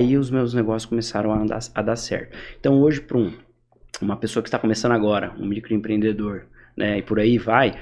[0.00, 2.38] aí os meus negócios começaram a, andar, a dar certo.
[2.60, 3.32] Então hoje, para um,
[4.00, 6.42] uma pessoa que está começando agora, um microempreendedor,
[6.76, 7.80] né, e por aí vai,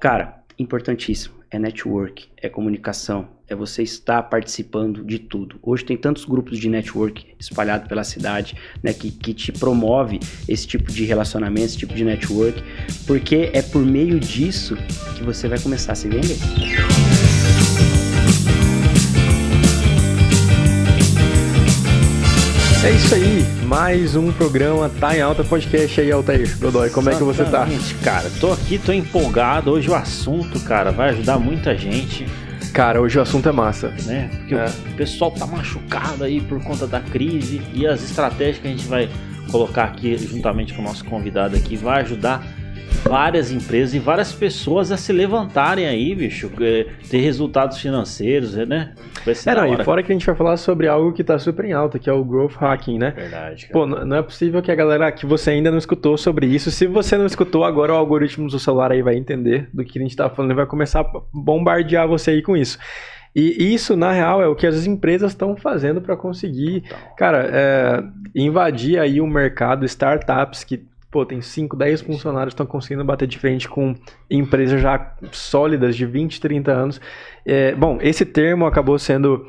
[0.00, 5.60] cara, importantíssimo, é network, é comunicação, é você estar participando de tudo.
[5.62, 10.18] Hoje tem tantos grupos de network espalhados pela cidade, né, que, que te promove
[10.48, 12.60] esse tipo de relacionamento, esse tipo de network,
[13.06, 14.76] porque é por meio disso
[15.16, 16.36] que você vai começar a se vender.
[22.88, 26.88] É isso aí, mais um programa Tá em Alta Podcast aí, Altair Godoy.
[26.88, 27.68] Como é que você tá?
[28.02, 28.30] cara.
[28.40, 29.70] Tô aqui, tô empolgado.
[29.70, 32.24] Hoje o assunto, cara, vai ajudar muita gente.
[32.72, 33.92] Cara, hoje o assunto é massa.
[34.06, 34.30] Né?
[34.38, 34.64] Porque é.
[34.64, 38.86] o pessoal tá machucado aí por conta da crise e as estratégias que a gente
[38.86, 39.10] vai
[39.50, 42.42] colocar aqui juntamente com o nosso convidado aqui vai ajudar
[43.02, 48.94] várias empresas e várias pessoas a se levantarem aí, bicho, é, ter resultados financeiros, né?
[49.46, 51.72] É, não, e fora que a gente vai falar sobre algo que tá super em
[51.72, 53.10] alta, que é o growth hacking, né?
[53.10, 53.66] Verdade.
[53.66, 53.72] Cara.
[53.72, 56.70] Pô, não é possível que a galera, que você ainda não escutou sobre isso.
[56.70, 60.02] Se você não escutou, agora o algoritmo do celular aí vai entender do que a
[60.02, 62.78] gente tá falando e vai começar a bombardear você aí com isso.
[63.34, 66.82] E isso, na real, é o que as empresas estão fazendo para conseguir,
[67.16, 68.02] cara, é,
[68.34, 73.26] invadir aí o mercado, startups que pô, tem 5, 10 funcionários que estão conseguindo bater
[73.26, 73.94] de frente com
[74.30, 77.00] empresas já sólidas de 20, 30 anos.
[77.44, 79.46] É, bom, esse termo acabou sendo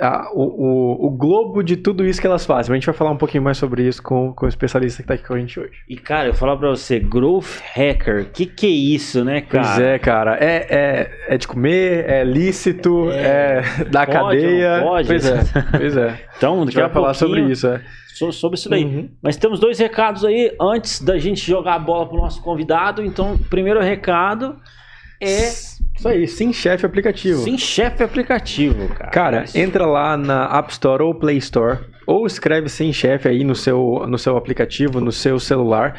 [0.00, 2.72] a, o, o, o, globo de tudo isso que elas fazem.
[2.72, 5.14] A gente vai falar um pouquinho mais sobre isso com, com o especialista que está
[5.14, 5.72] aqui com a gente hoje.
[5.88, 9.66] E, cara, eu falar para você, growth hacker, o que, que é isso, né, cara?
[9.66, 10.36] Pois é, cara.
[10.40, 14.80] É, é, é de comer, é lícito, é, é da pode, cadeia.
[14.82, 15.08] Pode.
[15.08, 15.44] Pois é,
[15.76, 16.28] pois é.
[16.38, 17.82] Então, a gente vai falar sobre isso, é
[18.32, 18.84] sobre isso daí.
[18.84, 19.10] Uhum.
[19.22, 23.02] Mas temos dois recados aí antes da gente jogar a bola pro nosso convidado.
[23.02, 24.56] Então, primeiro recado
[25.20, 25.48] é.
[25.48, 27.42] Isso aí, Sim Chef aplicativo.
[27.42, 29.10] Sim Chef aplicativo, cara.
[29.10, 33.54] Cara, entra lá na App Store ou Play Store, ou escreve Sim Chef aí no
[33.54, 35.98] seu, no seu aplicativo, no seu celular.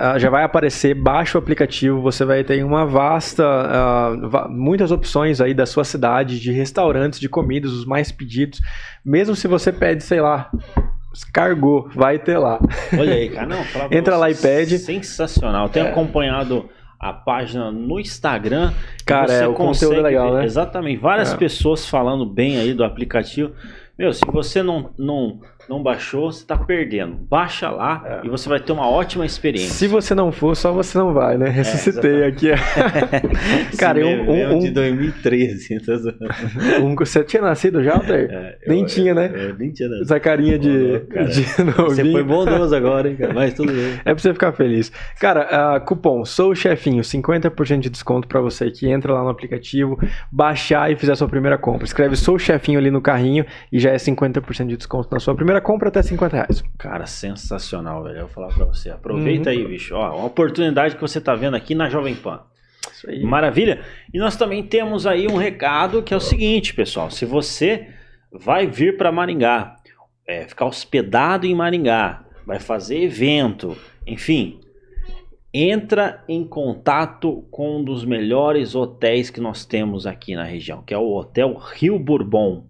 [0.00, 5.40] Uh, já vai aparecer, baixa o aplicativo, você vai ter uma vasta, uh, muitas opções
[5.40, 8.60] aí da sua cidade, de restaurantes, de comidas, os mais pedidos.
[9.04, 10.50] Mesmo se você pede, sei lá,
[11.32, 12.58] Cargou, vai ter lá.
[12.98, 13.46] Olha aí, cara.
[13.46, 13.58] Não,
[13.90, 14.78] Entra lá e pede.
[14.78, 15.68] Sensacional.
[15.68, 15.90] Tenho é.
[15.90, 16.68] acompanhado
[17.04, 18.72] a página no Instagram.
[19.04, 20.44] Cara, é, o conteúdo é legal, ver, né?
[20.46, 20.98] Exatamente.
[20.98, 21.36] Várias é.
[21.36, 23.52] pessoas falando bem aí do aplicativo.
[23.98, 25.38] Meu, se você não, não
[25.68, 27.16] não baixou, você está perdendo.
[27.28, 28.26] Baixa lá é.
[28.26, 29.70] e você vai ter uma ótima experiência.
[29.70, 31.48] Se você não for, só você não vai, né?
[31.48, 32.48] Ressuscitei é, aqui.
[33.78, 35.78] Cara, um, um, um, de 2013.
[36.82, 38.28] um, você tinha nascido já, Alter?
[38.30, 39.30] É, nem eu, tinha, né?
[39.34, 40.04] Eu, nem tinha nascido.
[40.04, 41.00] Essa carinha de,
[41.32, 41.42] de
[41.76, 43.32] Você foi bondoso agora, hein, cara?
[43.32, 43.94] Mas tudo bem.
[44.04, 44.92] É pra você ficar feliz.
[45.20, 49.28] Cara, uh, cupom Sou o Chefinho, 50% de desconto para você que entra lá no
[49.28, 49.98] aplicativo,
[50.30, 51.84] baixar e fizer a sua primeira compra.
[51.84, 55.34] Escreve Sou o Chefinho ali no carrinho e já é 50% de desconto na sua
[55.34, 56.64] primeira primeira compra até 50 reais.
[56.78, 58.16] Cara, sensacional, velho.
[58.16, 58.90] Eu vou falar pra você.
[58.90, 59.56] Aproveita uhum.
[59.56, 59.94] aí, bicho.
[59.94, 62.42] Ó, uma oportunidade que você tá vendo aqui na Jovem Pan.
[62.92, 63.22] Isso aí.
[63.22, 63.84] Maravilha.
[64.12, 67.10] E nós também temos aí um recado que é o seguinte, pessoal.
[67.10, 67.88] Se você
[68.32, 69.76] vai vir para Maringá,
[70.26, 73.76] é, ficar hospedado em Maringá, vai fazer evento,
[74.06, 74.60] enfim,
[75.52, 80.92] entra em contato com um dos melhores hotéis que nós temos aqui na região, que
[80.92, 82.66] é o Hotel Rio Bourbon.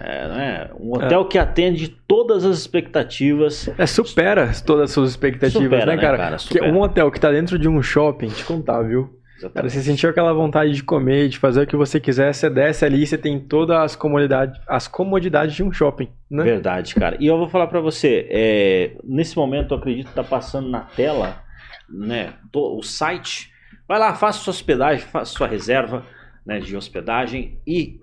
[0.00, 0.70] É, né?
[0.80, 1.24] Um hotel é.
[1.26, 3.68] que atende todas as expectativas.
[3.76, 6.16] É, supera todas as suas expectativas, supera, né, cara?
[6.16, 6.36] Né, cara?
[6.38, 9.20] Porque um hotel que tá dentro de um shopping, te contar, viu?
[9.36, 9.54] Exatamente.
[9.54, 12.84] Cara, você sentiu aquela vontade de comer, de fazer o que você quiser, você desce
[12.84, 16.44] ali, você tem todas as comodidades, as comodidades de um shopping, né?
[16.44, 17.16] Verdade, cara.
[17.20, 20.80] E eu vou falar para você, é, nesse momento eu acredito que tá passando na
[20.80, 21.42] tela,
[21.88, 23.50] né, o site.
[23.86, 26.04] Vai lá, faça sua hospedagem, faça sua reserva,
[26.44, 27.98] né, de hospedagem e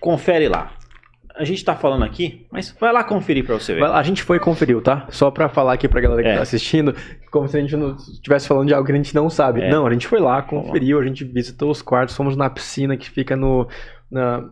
[0.00, 0.77] confere lá
[1.38, 3.84] a gente tá falando aqui, mas vai lá conferir pra você ver.
[3.84, 5.06] a gente foi conferir, tá?
[5.08, 6.34] Só pra falar aqui pra galera que é.
[6.34, 6.94] tá assistindo,
[7.30, 9.62] como se a gente não estivesse falando de algo que a gente não sabe.
[9.62, 9.70] É.
[9.70, 13.08] Não, a gente foi lá, conferiu, a gente visitou os quartos, fomos na piscina que
[13.08, 13.68] fica no.
[14.10, 14.50] Na,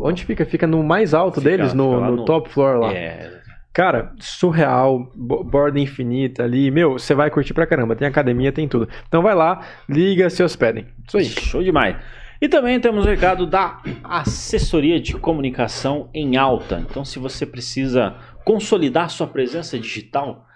[0.00, 0.44] onde fica?
[0.44, 2.92] Fica no mais alto fica, deles, no, no, no, top floor lá.
[2.92, 3.32] É.
[3.72, 6.70] Cara, surreal, borda infinita ali.
[6.70, 7.96] Meu, você vai curtir pra caramba.
[7.96, 8.88] Tem academia, tem tudo.
[9.08, 10.86] Então vai lá, liga, se hospedem.
[11.06, 11.24] Isso aí.
[11.24, 11.96] Show demais.
[12.40, 16.84] E também temos o recado da assessoria de comunicação em alta.
[16.88, 20.46] Então, se você precisa consolidar sua presença digital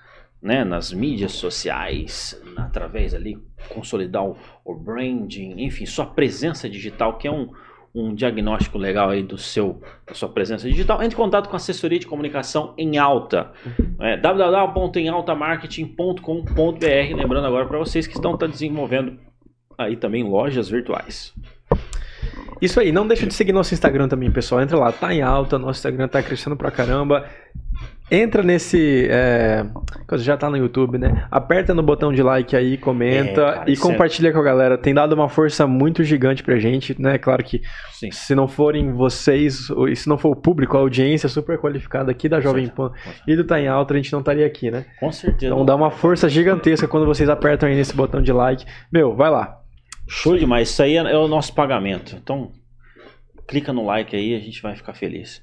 [0.43, 3.39] né, nas mídias sociais, através ali,
[3.69, 7.51] consolidar o, o branding, enfim, sua presença digital, que é um,
[7.95, 11.59] um diagnóstico legal aí do seu, da sua presença digital, entre em contato com a
[11.59, 13.51] assessoria de comunicação em alta.
[13.99, 17.17] É, www.emaltamarketing.com.br.
[17.17, 19.19] Lembrando agora para vocês que estão tá desenvolvendo
[19.77, 21.35] aí também lojas virtuais.
[22.61, 24.61] Isso aí, não deixa de seguir nosso Instagram também, pessoal.
[24.61, 27.25] Entra lá, tá em alta, nosso Instagram tá crescendo pra caramba.
[28.13, 29.07] Entra nesse.
[29.09, 29.65] É,
[30.15, 31.27] já tá no YouTube, né?
[31.31, 34.43] Aperta no botão de like aí, comenta É, cara, e isso é- compartilha com a
[34.43, 34.77] galera.
[34.77, 37.19] Tem dado uma força muito gigante pra gente, né?
[37.19, 37.63] Claro que
[37.93, 38.11] Sim.
[38.11, 42.41] se não forem vocês, se não for o público, a audiência super qualificada aqui da
[42.41, 42.91] Jovem Pan
[43.29, 44.87] e do Tá em Alta, a gente não estaria aqui, né?
[44.99, 45.55] Com certeza.
[45.55, 48.65] Então dá uma força gigantesca quando vocês apertam aí nesse botão de like.
[48.93, 49.60] Meu, vai lá.
[50.13, 50.71] Show demais.
[50.71, 52.17] Isso aí é é o nosso pagamento.
[52.21, 52.51] Então,
[53.47, 55.41] clica no like aí, a gente vai ficar feliz.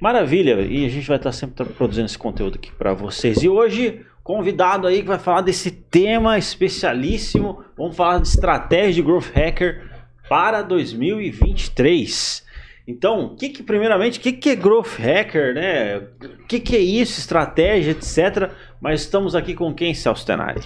[0.00, 0.60] Maravilha.
[0.60, 3.44] E a gente vai estar sempre produzindo esse conteúdo aqui para vocês.
[3.44, 7.64] E hoje, convidado aí que vai falar desse tema especialíssimo.
[7.76, 9.88] Vamos falar de estratégia de Growth Hacker
[10.28, 12.44] para 2023.
[12.88, 15.98] Então, que, que primeiramente, o que, que é Growth Hacker, né?
[15.98, 18.50] O que, que é isso, estratégia, etc.
[18.80, 20.62] Mas estamos aqui com quem, Celso Tenari?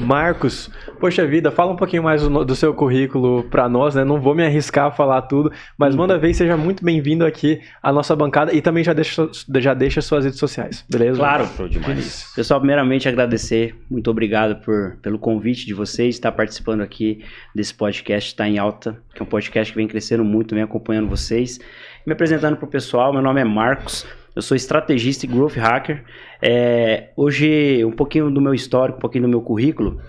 [0.00, 4.04] Marcos, poxa vida, fala um pouquinho mais do, do seu currículo pra nós, né?
[4.04, 7.60] Não vou me arriscar a falar tudo, mas manda ver e seja muito bem-vindo aqui
[7.82, 11.18] à nossa bancada e também já deixa, já deixa suas redes sociais, beleza?
[11.18, 11.46] Claro.
[11.56, 12.32] Show demais.
[12.34, 18.30] Pessoal, primeiramente agradecer, muito obrigado por, pelo convite de vocês, estar participando aqui desse podcast
[18.30, 21.58] Está em Alta, que é um podcast que vem crescendo muito, vem acompanhando vocês.
[22.06, 26.04] Me apresentando para o pessoal, meu nome é Marcos, eu sou estrategista e growth hacker.
[26.42, 30.00] É, hoje, um pouquinho do meu histórico, um pouquinho do meu currículo,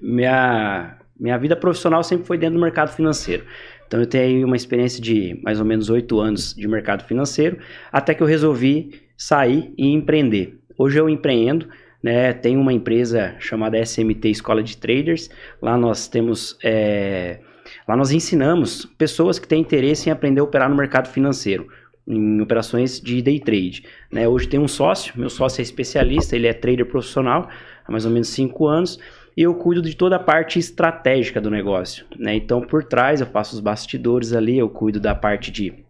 [0.00, 3.44] minha, minha vida profissional sempre foi dentro do mercado financeiro.
[3.86, 7.58] Então eu tenho uma experiência de mais ou menos oito anos de mercado financeiro,
[7.92, 10.58] até que eu resolvi sair e empreender.
[10.76, 11.68] Hoje eu empreendo,
[12.02, 12.32] né?
[12.32, 15.30] Tenho uma empresa chamada SMT Escola de Traders.
[15.62, 17.40] Lá nós temos, é,
[17.88, 21.68] lá nós ensinamos pessoas que têm interesse em aprender a operar no mercado financeiro,
[22.06, 23.84] em operações de day trade.
[24.10, 24.28] Né?
[24.28, 27.48] Hoje tem um sócio, meu sócio é especialista, ele é trader profissional
[27.84, 28.98] há mais ou menos cinco anos
[29.36, 32.06] e eu cuido de toda a parte estratégica do negócio.
[32.18, 32.36] Né?
[32.36, 35.84] Então, por trás, eu faço os bastidores ali, eu cuido da parte de.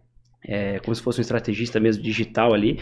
[0.49, 2.79] É, como se fosse um estrategista mesmo digital ali.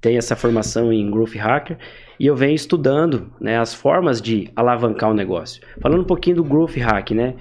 [0.00, 1.78] Tem essa formação em Growth Hacker
[2.18, 5.62] e eu venho estudando né, as formas de alavancar o negócio.
[5.80, 7.34] Falando um pouquinho do Growth Hack, né?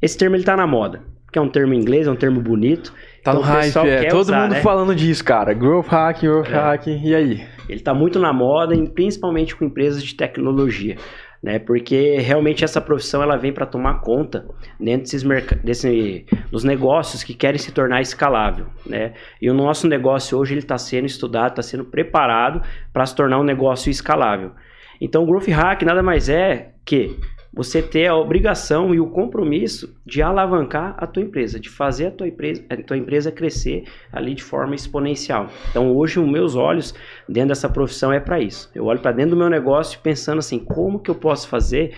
[0.00, 1.02] Esse termo ele tá na moda,
[1.36, 2.94] que é um termo inglês, é um termo bonito.
[3.22, 4.08] Tá no Então, o hype, é.
[4.08, 4.60] Todo usar, mundo né?
[4.62, 5.52] falando disso, cara.
[5.52, 6.54] Growth hack, growth É.
[6.54, 7.46] hack, e aí?
[7.68, 10.96] Ele está muito na moda, principalmente com empresas de tecnologia,
[11.42, 11.58] né?
[11.58, 14.46] Porque realmente essa profissão ela vem para tomar conta
[14.80, 19.12] dentro desses merc- desse, dos negócios que querem se tornar escalável, né?
[19.42, 22.62] E o nosso negócio hoje ele está sendo estudado, está sendo preparado
[22.94, 24.52] para se tornar um negócio escalável.
[24.98, 27.14] Então, o Growth Hack nada mais é que
[27.56, 32.10] você ter a obrigação e o compromisso de alavancar a tua empresa, de fazer a
[32.10, 35.48] tua empresa, a tua empresa crescer ali de forma exponencial.
[35.70, 36.94] Então, hoje, os meus olhos
[37.26, 38.70] dentro dessa profissão é para isso.
[38.74, 41.96] Eu olho para dentro do meu negócio pensando assim, como que eu posso fazer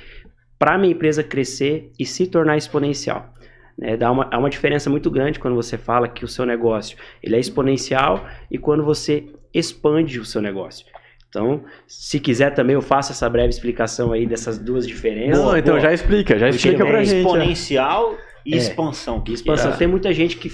[0.56, 3.34] para minha empresa crescer e se tornar exponencial.
[3.76, 6.96] Né, dá uma, há uma diferença muito grande quando você fala que o seu negócio
[7.20, 10.86] ele é exponencial e quando você expande o seu negócio.
[11.28, 15.42] Então, se quiser também eu faço essa breve explicação aí dessas duas diferenças.
[15.44, 15.80] Não, então boa.
[15.80, 17.16] já explica, já explica é pra gente.
[17.16, 17.18] é.
[17.20, 18.16] Exponencial
[18.46, 18.56] e É.
[18.56, 19.20] expansão.
[19.20, 19.68] Que Expansão.
[19.70, 19.78] que é?
[19.78, 20.50] Tem muita gente que,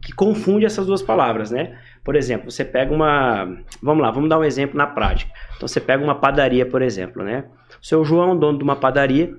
[0.00, 1.78] que confunde essas duas palavras, né?
[2.02, 3.44] Por exemplo, você pega uma.
[3.82, 5.30] Vamos lá, vamos dar um exemplo na prática.
[5.56, 7.44] Então você pega uma padaria, por exemplo, né?
[7.82, 9.30] O seu João, dono de uma padaria,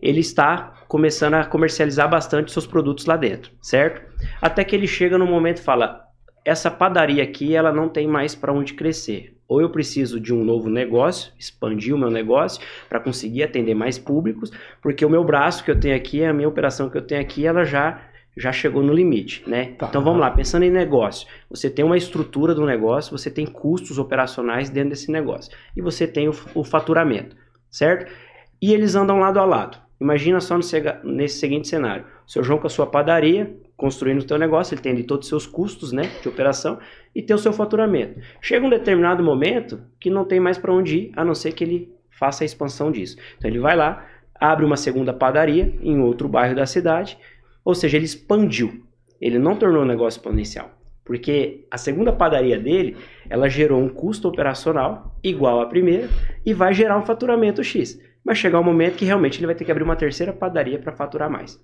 [0.00, 4.02] ele está começando a comercializar bastante seus produtos lá dentro, certo?
[4.40, 6.00] Até que ele chega no momento e fala:
[6.44, 9.36] essa padaria aqui, ela não tem mais para onde crescer.
[9.52, 13.98] Ou eu preciso de um novo negócio, expandir o meu negócio para conseguir atender mais
[13.98, 14.50] públicos,
[14.80, 17.46] porque o meu braço que eu tenho aqui, a minha operação que eu tenho aqui,
[17.46, 18.00] ela já
[18.34, 19.74] já chegou no limite, né?
[19.78, 19.88] Tá.
[19.90, 21.28] Então vamos lá, pensando em negócio.
[21.50, 26.06] Você tem uma estrutura do negócio, você tem custos operacionais dentro desse negócio e você
[26.06, 27.36] tem o, o faturamento,
[27.70, 28.10] certo?
[28.58, 29.76] E eles andam lado a lado.
[30.00, 30.64] Imagina só no
[31.04, 34.82] nesse seguinte cenário: o seu João com a sua padaria, construindo o teu negócio, ele
[34.82, 36.78] tem ali todos os seus custos, né, de operação
[37.14, 38.20] e tem o seu faturamento.
[38.40, 41.64] Chega um determinado momento que não tem mais para onde ir, a não ser que
[41.64, 43.16] ele faça a expansão disso.
[43.36, 47.18] Então ele vai lá, abre uma segunda padaria em outro bairro da cidade,
[47.64, 48.84] ou seja, ele expandiu.
[49.20, 50.70] Ele não tornou o negócio exponencial.
[51.04, 52.96] Porque a segunda padaria dele,
[53.28, 56.08] ela gerou um custo operacional igual à primeira
[56.46, 58.00] e vai gerar um faturamento X.
[58.24, 60.92] Vai chegar um momento que realmente ele vai ter que abrir uma terceira padaria para
[60.92, 61.60] faturar mais.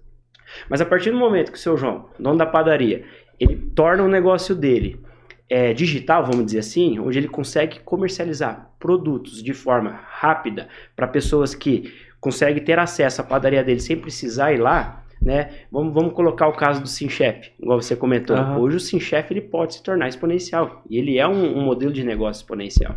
[0.68, 3.04] Mas a partir do momento que o seu João, dono da padaria,
[3.38, 5.00] ele torna o negócio dele
[5.48, 11.54] é, digital, vamos dizer assim, onde ele consegue comercializar produtos de forma rápida para pessoas
[11.54, 15.50] que conseguem ter acesso à padaria dele sem precisar ir lá, né?
[15.70, 18.36] Vamos, vamos colocar o caso do SimChef, igual você comentou.
[18.36, 18.58] Aham.
[18.58, 22.04] Hoje o SimChef ele pode se tornar exponencial e ele é um, um modelo de
[22.04, 22.96] negócio exponencial.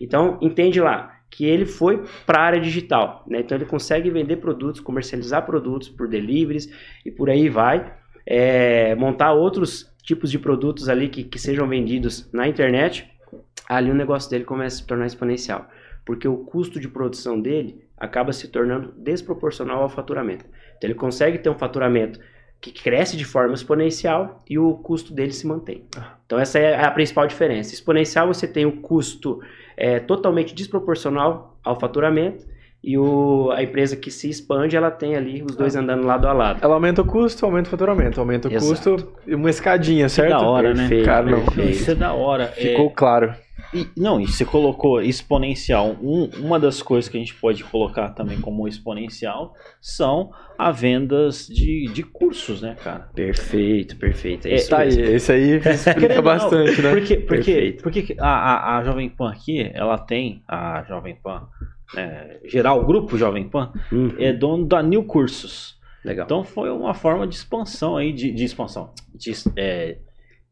[0.00, 3.40] Então entende lá que ele foi para a área digital, né?
[3.40, 6.70] Então ele consegue vender produtos, comercializar produtos por deliveries
[7.06, 7.92] e por aí vai.
[8.26, 13.10] é, montar outros tipos de produtos ali que, que sejam vendidos na internet,
[13.68, 15.68] ali o negócio dele começa a se tornar exponencial.
[16.04, 20.44] Porque o custo de produção dele acaba se tornando desproporcional ao faturamento.
[20.76, 22.18] Então ele consegue ter um faturamento
[22.60, 25.84] que cresce de forma exponencial e o custo dele se mantém.
[26.26, 27.74] Então essa é a principal diferença.
[27.74, 29.40] Exponencial você tem o custo
[29.76, 32.44] é, totalmente desproporcional ao faturamento
[32.82, 36.32] e o, a empresa que se expande, ela tem ali os dois andando lado a
[36.32, 36.58] lado.
[36.60, 38.18] Ela aumenta o custo, aumenta o faturamento.
[38.18, 38.96] Aumenta o Exato.
[38.96, 40.30] custo, uma escadinha, certo?
[40.30, 40.88] da hora, né?
[40.88, 41.44] Perfeito, Cara, não.
[41.44, 41.70] perfeito.
[41.70, 42.48] Isso é da hora.
[42.48, 43.34] Ficou É, claro.
[43.74, 45.96] E- não, e você colocou exponencial.
[46.02, 51.46] Um- uma das coisas que a gente pode colocar também como exponencial são as vendas
[51.48, 53.08] de, de cursos, né, cara?
[53.14, 54.46] Perfeito, perfeito.
[54.46, 56.90] É É, isso Tá aí, esse aí explica ou não, bastante, né?
[56.90, 57.82] Porque, porque, Perfeito.
[57.82, 61.48] porque a, a, a Jovem Pan aqui, ela tem, a Jovem Pan,
[61.96, 65.80] é, geral, o grupo Jovem Pan, Uhum, é dono da New Cursos.
[66.04, 66.24] Legal.
[66.24, 69.98] Então foi uma forma de expansão aí, de, de expansão, de, é,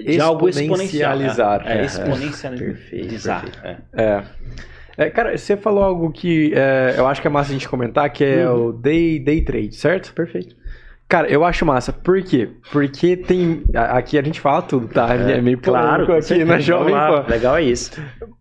[0.04, 1.12] de algo exponencial.
[1.14, 1.62] Exponencializar.
[1.66, 3.42] É, é exponencializar.
[3.42, 3.76] Perfeito, É.
[3.92, 4.22] É.
[4.96, 8.10] É, cara, você falou algo que é, eu acho que é massa a gente comentar,
[8.10, 8.66] que é Uhum.
[8.66, 10.12] o day, day trade, certo?
[10.12, 10.54] Perfeito.
[11.08, 11.92] Cara, eu acho massa.
[11.92, 12.50] Por quê?
[12.70, 13.64] Porque tem.
[13.74, 15.12] Aqui a gente fala tudo, tá?
[15.14, 16.48] É, meio Claro, aqui certeza.
[16.52, 16.94] na Jovem.
[16.94, 17.24] Pan.
[17.28, 17.90] Legal é isso.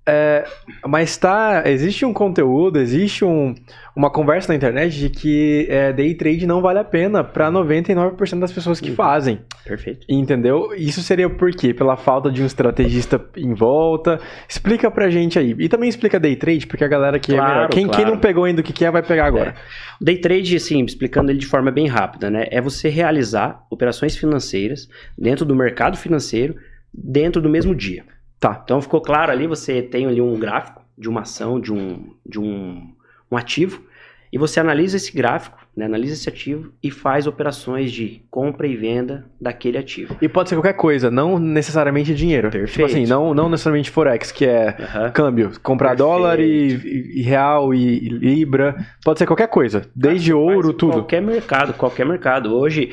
[0.05, 0.45] É,
[0.85, 1.63] mas tá.
[1.65, 3.55] Existe um conteúdo, existe um,
[3.99, 8.39] uma conversa na internet de que é, day trade não vale a pena pra 99%
[8.39, 8.95] das pessoas que Uhum.
[8.95, 9.41] fazem.
[9.65, 10.05] Perfeito.
[10.07, 10.69] Entendeu?
[10.73, 11.73] Isso seria por quê?
[11.73, 14.17] Pela falta de um estrategista em volta.
[14.47, 15.53] Explica pra gente aí.
[15.59, 17.69] E também explica day trade, porque a galera que é Claro, melhor.
[17.69, 18.11] Quem, quem claro.
[18.11, 19.53] não pegou ainda o que quer, vai pegar agora.
[19.99, 22.45] O day trade, assim, explicando ele de forma bem rápida, né?
[22.51, 24.87] É você realizar operações financeiras
[25.17, 26.55] dentro do mercado financeiro
[26.93, 28.05] dentro do mesmo dia.
[28.39, 28.61] Tá.
[28.63, 32.39] Então ficou claro ali, você tem ali um gráfico de uma ação, de um, de
[32.39, 32.93] um,
[33.29, 33.83] um ativo,
[34.31, 35.85] e você analisa esse gráfico, né?
[35.85, 40.15] analisa esse ativo e faz operações de compra e venda daquele ativo.
[40.21, 42.49] E pode ser qualquer coisa, não necessariamente dinheiro.
[42.49, 42.91] Tipo Perfeito.
[42.91, 45.11] assim, não, não necessariamente Forex, que é Aham.
[45.11, 45.51] câmbio.
[45.63, 46.07] Comprar Perfeito.
[46.09, 48.75] dólar e, e- real e, e libra.
[49.03, 49.89] Pode ser qualquer coisa.
[49.95, 50.93] Desde você ouro, tudo.
[50.93, 52.55] Qualquer mercado, qualquer mercado.
[52.55, 52.91] Hoje,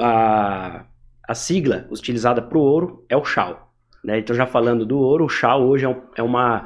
[0.00, 0.84] a,
[1.28, 3.72] a sigla utilizada para o ouro é o SHAL.
[4.04, 4.18] Né?
[4.18, 6.64] Então, já falando do ouro, o SHAL hoje é, um- é uma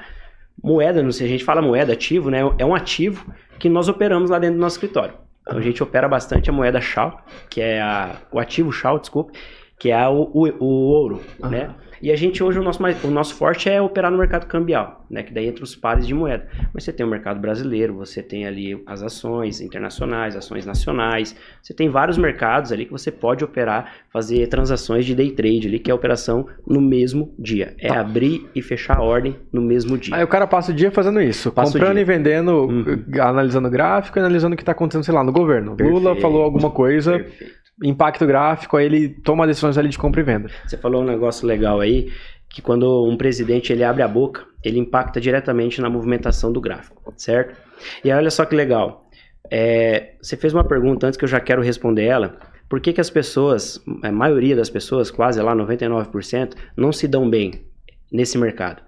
[0.62, 2.38] moeda, não sei, a gente fala moeda, ativo, né?
[2.58, 3.26] É um ativo
[3.58, 5.14] que nós operamos lá dentro do nosso escritório.
[5.42, 9.38] Então, a gente opera bastante a moeda SHAL, que é a, o ativo SHAL, desculpe,
[9.78, 11.50] que é o, o, o ouro, Aham.
[11.50, 11.74] né?
[12.02, 15.06] E a gente hoje, o nosso, mais- o nosso forte é operar no mercado cambial,
[15.08, 15.22] né?
[15.22, 16.46] Que daí entra os pares de moeda.
[16.74, 21.34] Mas você tem o mercado brasileiro, você tem ali as ações internacionais, ações nacionais.
[21.62, 25.78] Você tem vários mercados ali que você pode operar, fazer transações de day trade ali,
[25.78, 27.74] que é a operação no mesmo dia.
[27.78, 28.00] É Tá.
[28.00, 30.14] abrir e fechar a ordem no mesmo dia.
[30.14, 31.50] Aí o cara passa o dia fazendo isso.
[31.52, 33.04] Passa o comprando e vendendo, Uhum.
[33.18, 35.70] analisando gráfico e analisando o que tá acontecendo, sei lá, no governo.
[35.80, 36.20] Lula Perfeito.
[36.20, 37.54] falou alguma coisa, Perfeito.
[37.82, 40.50] Impacto gráfico, aí ele toma decisões ali de compra e venda.
[40.66, 42.12] Você falou um negócio legal aí,
[42.48, 47.12] que quando um presidente ele abre a boca, ele impacta diretamente na movimentação do gráfico,
[47.16, 47.60] certo?
[48.04, 49.04] E aí, olha só que legal.
[49.50, 52.38] É, você fez uma pergunta antes que eu já quero responder ela.
[52.68, 57.28] Por que, que as pessoas, a maioria das pessoas, quase lá 99%, não se dão
[57.28, 57.66] bem
[58.10, 58.82] nesse mercado?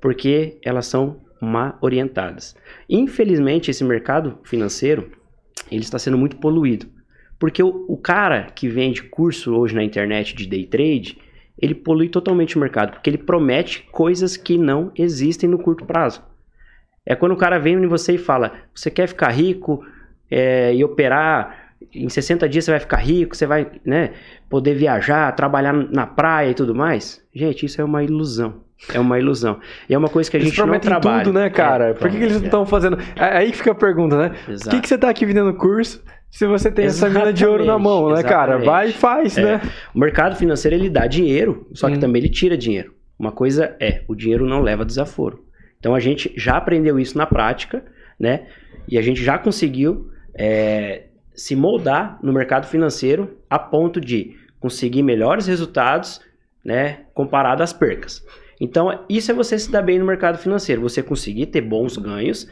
[0.00, 2.56] Porque elas são mal orientadas.
[2.88, 5.12] Infelizmente, esse mercado financeiro,
[5.70, 6.86] ele está sendo muito poluído.
[7.42, 11.18] Porque o, o cara que vende curso hoje na internet de day trade,
[11.58, 16.22] ele polui totalmente o mercado, porque ele promete coisas que não existem no curto prazo.
[17.04, 19.84] É quando o cara vem em você e fala: você quer ficar rico
[20.30, 24.12] é, e operar, em 60 dias você vai ficar rico, você vai né,
[24.48, 27.26] poder viajar, trabalhar na praia e tudo mais.
[27.34, 28.61] Gente, isso é uma ilusão.
[28.92, 29.60] É uma ilusão.
[29.88, 31.24] E é uma coisa que a Eles gente não trabalha.
[31.24, 31.90] tudo, né, cara?
[31.90, 32.98] É, Por que, que eles não estão fazendo?
[33.14, 34.26] É aí que fica a pergunta, né?
[34.34, 34.44] é.
[34.44, 34.70] Por Exato.
[34.70, 37.74] que, que você tá aqui vendendo curso se você tem essa mina de ouro na
[37.74, 38.52] Exatamente, mão, né, cara?
[38.56, 38.66] exatamente.
[38.66, 39.42] Vai e faz, É.
[39.42, 39.60] né?
[39.94, 42.00] O mercado financeiro ele dá dinheiro, só que Hum.
[42.00, 42.92] também ele tira dinheiro.
[43.18, 45.44] Uma coisa é, o dinheiro não leva desaforo.
[45.78, 47.84] Então a gente já aprendeu isso na prática,
[48.18, 48.46] né?
[48.88, 55.02] E a gente já conseguiu é, se moldar no mercado financeiro a ponto de conseguir
[55.02, 56.20] melhores resultados,
[56.64, 57.00] né?
[57.14, 58.24] Comparado às percas.
[58.64, 62.46] Então isso é você se dar bem no mercado financeiro, você conseguir ter bons ganhos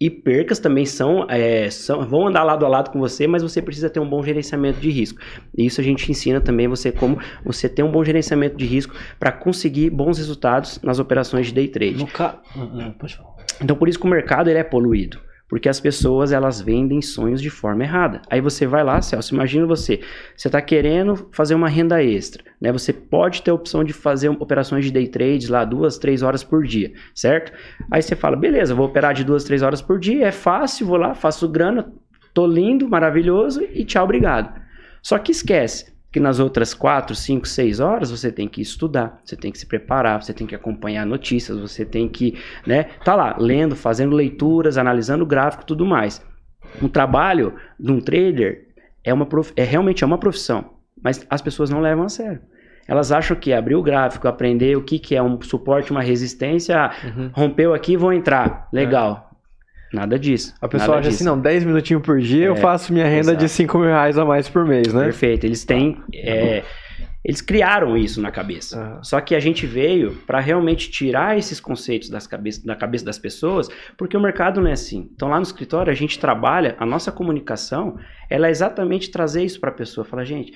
[0.00, 3.62] e percas também são, é, são- vão andar lado a lado com você, mas você
[3.62, 5.20] precisa ter um bom gerenciamento de risco.
[5.56, 8.92] E isso a gente ensina também você como você ter um bom gerenciamento de risco
[9.20, 12.04] para conseguir bons resultados nas operações de day trade.
[12.06, 12.40] Ca...
[12.56, 13.30] Ah, ah, Pode falar.
[13.62, 15.20] Então por isso que o mercado ele é poluído.
[15.52, 18.22] Porque as pessoas elas vendem sonhos de forma errada.
[18.30, 20.00] Aí você vai lá, Celso, imagina você,
[20.34, 22.72] você está querendo fazer uma renda extra, né?
[22.72, 26.42] Você pode ter a opção de fazer operações de day trades lá duas, três horas
[26.42, 27.52] por dia, certo?
[27.90, 30.96] Aí você fala, beleza, vou operar de duas, três horas por dia, é fácil, vou
[30.96, 31.92] lá, faço grana,
[32.32, 34.58] tô lindo, maravilhoso e tchau, obrigado.
[35.02, 39.34] Só que esquece, que nas outras 4, 5, 6 horas você tem que estudar, você
[39.34, 43.34] tem que se preparar, você tem que acompanhar notícias, você tem que, né, tá lá,
[43.38, 46.22] lendo, fazendo leituras, analisando o gráfico, tudo mais.
[46.82, 48.68] Um trabalho de um trader
[49.02, 49.52] é uma prof...
[49.56, 52.40] é realmente é uma profissão, mas as pessoas não levam a sério.
[52.86, 56.90] Elas acham que abrir o gráfico, aprender o que, que é um suporte, uma resistência,
[57.04, 57.30] uhum.
[57.32, 58.68] rompeu aqui, vou entrar.
[58.72, 59.28] Legal.
[59.28, 59.31] É.
[59.92, 60.54] Nada disso.
[60.60, 61.28] A pessoa acha assim, disso.
[61.28, 63.38] assim, não, 10 minutinhos por dia é, eu faço minha renda exato.
[63.38, 65.04] de 5 mil reais a mais por mês, né?
[65.04, 65.44] Perfeito.
[65.44, 66.02] Eles têm.
[66.14, 66.62] É,
[67.24, 68.80] eles criaram isso na cabeça.
[68.80, 69.04] Uhum.
[69.04, 73.18] Só que a gente veio para realmente tirar esses conceitos das cabeça, da cabeça das
[73.18, 75.08] pessoas, porque o mercado não é assim.
[75.14, 77.96] Então lá no escritório a gente trabalha, a nossa comunicação,
[78.28, 80.04] ela é exatamente trazer isso para a pessoa.
[80.04, 80.54] Falar, gente,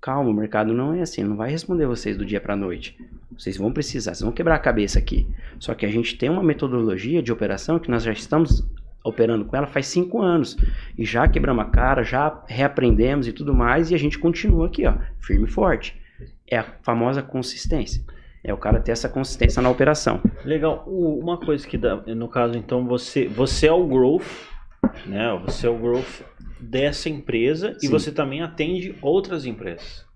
[0.00, 2.96] calma, o mercado não é assim, não vai responder vocês do dia para noite.
[3.36, 5.26] Vocês vão precisar, vocês vão quebrar a cabeça aqui.
[5.58, 8.66] Só que a gente tem uma metodologia de operação que nós já estamos
[9.04, 10.56] operando com ela faz cinco anos.
[10.96, 14.86] E já quebramos a cara, já reaprendemos e tudo mais, e a gente continua aqui,
[14.86, 15.96] ó, firme e forte.
[16.46, 18.02] É a famosa consistência.
[18.42, 20.20] É o cara ter essa consistência na operação.
[20.44, 20.84] Legal.
[20.86, 24.22] Uma coisa que dá, no caso, então, você, você é o growth,
[25.06, 25.38] né?
[25.44, 26.22] Você é o growth
[26.60, 27.86] dessa empresa Sim.
[27.86, 30.06] e você também atende outras empresas.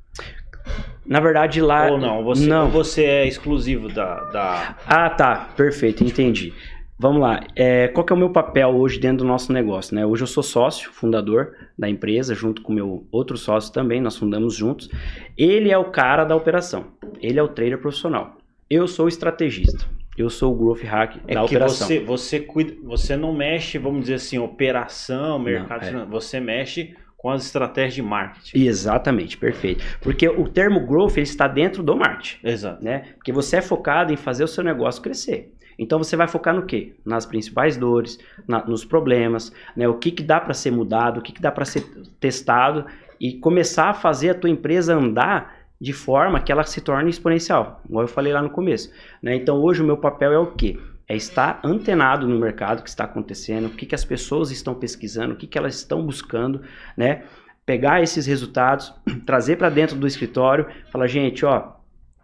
[1.05, 1.91] Na verdade, lá.
[1.91, 2.71] Ou não, você, não.
[2.71, 4.77] você é exclusivo da, da.
[4.87, 5.51] Ah, tá.
[5.57, 6.53] Perfeito, entendi.
[6.99, 7.41] Vamos lá.
[7.57, 9.93] É, qual que é o meu papel hoje dentro do nosso negócio?
[9.93, 10.07] Né?
[10.07, 14.55] Hoje eu sou sócio, fundador da empresa, junto com meu outro sócio também, nós fundamos
[14.55, 14.89] juntos.
[15.37, 16.93] Ele é o cara da operação.
[17.21, 18.37] Ele é o trader profissional.
[18.71, 19.85] Eu sou o estrategista.
[20.16, 21.87] Eu sou o growth hack é da operação.
[21.87, 26.07] Você, você, cuida, você não mexe, vamos dizer assim, operação, mercado, não, é.
[26.07, 28.64] você mexe com as estratégias de marketing.
[28.64, 29.83] Exatamente, perfeito.
[30.00, 32.38] Porque o termo growth ele está dentro do marketing.
[32.45, 32.85] Exato.
[32.85, 33.12] Né?
[33.14, 35.54] Porque você é focado em fazer o seu negócio crescer.
[35.78, 36.95] Então você vai focar no quê?
[37.04, 39.88] Nas principais dores, na, nos problemas, né?
[39.88, 41.85] o que, que dá para ser mudado, o que, que dá para ser
[42.21, 42.87] testado
[43.21, 47.83] e começar a fazer a tua empresa andar de forma que ela se torne exponencial,
[47.85, 48.89] igual eu falei lá no começo.
[49.21, 49.35] Né?
[49.35, 50.79] Então hoje o meu papel é o quê?
[51.09, 55.35] É estar antenado no mercado que está acontecendo, o que, que as pessoas estão pesquisando,
[55.35, 56.62] o que, que elas estão buscando,
[56.97, 57.25] né?
[57.66, 58.95] Pegar esses resultados,
[59.27, 61.73] trazer para dentro do escritório, falar, gente, ó,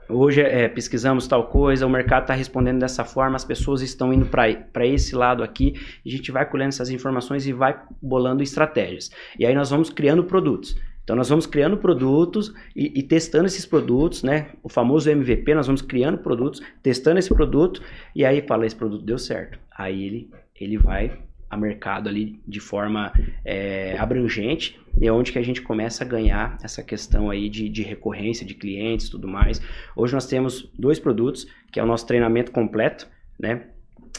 [0.09, 4.27] hoje é, pesquisamos tal coisa, o mercado está respondendo dessa forma, as pessoas estão indo
[4.27, 5.75] para esse lado aqui,
[6.07, 9.11] a gente vai colhendo essas informações e vai bolando estratégias.
[9.37, 10.77] E aí nós vamos criando produtos.
[11.09, 14.51] Então nós vamos criando produtos e, e, testando esses produtos, né?
[14.62, 17.83] O famoso MVP, nós vamos criando produtos, testando esse produto
[18.14, 19.59] e aí fala esse produto deu certo.
[19.75, 21.18] Aí ele ele vai
[21.49, 23.11] a mercado ali de forma
[23.42, 27.71] é, abrangente e é onde que a gente começa a ganhar essa questão aí de,
[27.71, 29.62] de recorrência de clientes, tudo mais.
[29.97, 33.09] Hoje nós temos dois produtos que é o nosso treinamento completo,
[33.40, 33.62] né?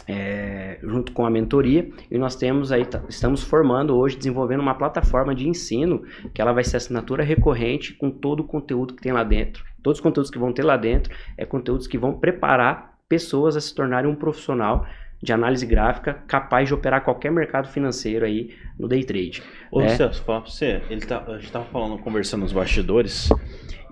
[0.07, 5.33] É, junto com a mentoria, e nós temos aí, estamos formando hoje, desenvolvendo uma plataforma
[5.35, 9.23] de ensino, que ela vai ser assinatura recorrente com todo o conteúdo que tem lá
[9.23, 9.63] dentro.
[9.81, 13.61] Todos os conteúdos que vão ter lá dentro é conteúdos que vão preparar pessoas a
[13.61, 14.85] se tornarem um profissional
[15.21, 19.43] de análise gráfica capaz de operar qualquer mercado financeiro aí no day trade.
[19.71, 19.89] Ô, né?
[19.89, 23.29] Celso, falar pra você, ele tá, a gente estava falando, conversando nos bastidores,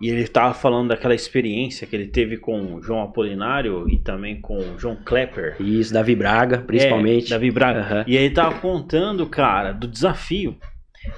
[0.02, 4.40] e ele estava falando daquela experiência que ele teve com o João Apolinário e também
[4.40, 5.56] com o João Klepper.
[5.60, 7.28] Isso, Davi Braga, principalmente.
[7.28, 7.80] É, Davi Braga.
[7.98, 8.04] Uhum.
[8.08, 10.56] E ele estava contando, cara, do desafio.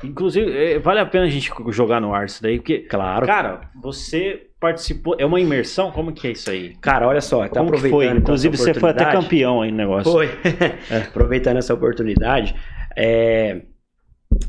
[0.04, 3.26] Inclusive, é, vale a pena a gente jogar no ar isso daí, porque, claro.
[3.26, 5.92] cara, você participou, é uma imersão?
[5.92, 6.76] Como que é isso aí?
[6.82, 7.92] Cara, olha só, tá Como aproveitando.
[7.92, 8.06] Foi?
[8.06, 10.12] Então, Inclusive, você foi até campeão aí no negócio.
[10.12, 10.28] Foi.
[10.92, 10.98] é.
[11.08, 12.56] Aproveitando essa oportunidade,
[12.96, 13.62] é,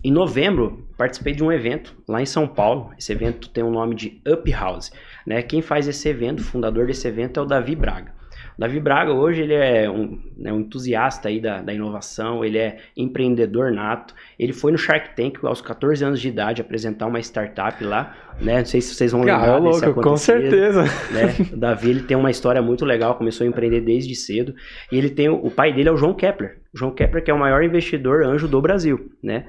[0.03, 2.92] em novembro, participei de um evento lá em São Paulo.
[2.99, 4.92] Esse evento tem o nome de Up House.
[5.27, 5.42] Né?
[5.42, 8.12] Quem faz esse evento, o fundador desse evento é o Davi Braga.
[8.61, 12.77] Davi Braga hoje ele é um, né, um entusiasta aí da, da, inovação, ele é
[12.94, 14.14] empreendedor nato.
[14.38, 18.14] Ele foi no Shark Tank aos 14 anos de idade apresentar uma startup lá.
[18.38, 18.59] Né?
[18.59, 20.83] Não sei se vocês vão lembrar Cara, desse louco, Com certeza.
[21.11, 21.49] Né?
[21.55, 24.55] O Davi ele tem uma história muito legal, começou a empreender desde cedo.
[24.92, 26.59] E ele tem o, o pai dele é o João Kepler.
[26.75, 29.46] O João Kepler que é o maior investidor anjo do Brasil, né?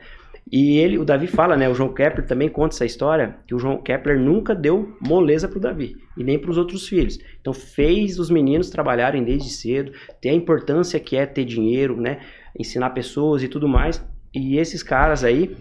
[0.52, 1.70] E ele, o Davi fala, né?
[1.70, 5.62] O João Kepler também conta essa história, que o João Kepler nunca deu moleza pro
[5.62, 7.18] Davi e nem para os outros filhos.
[7.40, 12.20] Então fez os meninos trabalharem desde cedo, ter a importância que é ter dinheiro, né?
[12.60, 14.06] Ensinar pessoas e tudo mais.
[14.36, 15.56] E esses caras aí,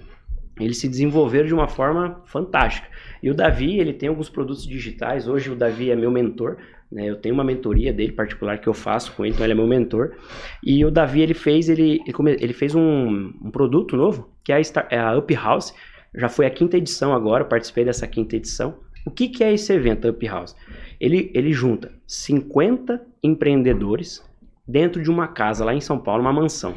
[0.59, 2.88] eles se desenvolveram de uma forma fantástica.
[3.22, 5.29] E o Davi, ele tem alguns produtos digitais.
[5.29, 6.57] Hoje o Davi é meu mentor.
[6.90, 7.09] Né?
[7.09, 9.68] Eu tenho uma mentoria dele particular que eu faço com ele, então ele é meu
[9.68, 10.16] mentor.
[10.64, 12.00] E o Davi ele fez ele
[12.40, 15.72] ele fez um, um produto novo que é a, Star, é a Up House.
[16.14, 18.78] Já foi a quinta edição agora, participei dessa quinta edição.
[19.06, 20.56] O que, que é esse evento Up House?
[21.00, 24.22] Ele, ele junta 50 empreendedores
[24.66, 26.74] dentro de uma casa lá em São Paulo, uma mansão.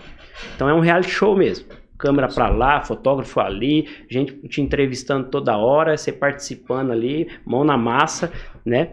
[0.56, 1.66] Então é um reality show mesmo.
[1.98, 7.78] câmera para lá, fotógrafo ali, gente te entrevistando toda hora, você participando ali, mão na
[7.78, 8.32] massa,
[8.66, 8.92] né?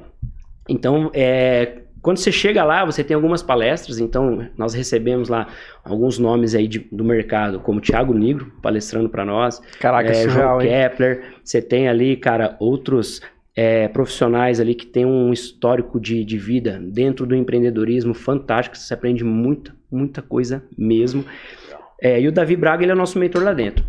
[0.69, 5.49] Então, é, quando você chega lá, você tem algumas palestras, então nós recebemos lá
[5.85, 9.61] alguns nomes aí de, do mercado, como Thiago Negro, palestrando para nós.
[9.79, 11.23] Caraca, é, surreal, João Kepler.
[11.45, 13.21] Você tem ali, cara, outros
[13.55, 18.77] é, profissionais ali que tem um histórico de, de vida dentro do empreendedorismo fantástico.
[18.77, 21.25] Você aprende muita, muita coisa mesmo.
[22.01, 23.85] É, e o Davi Braga, ele é o nosso mentor lá dentro.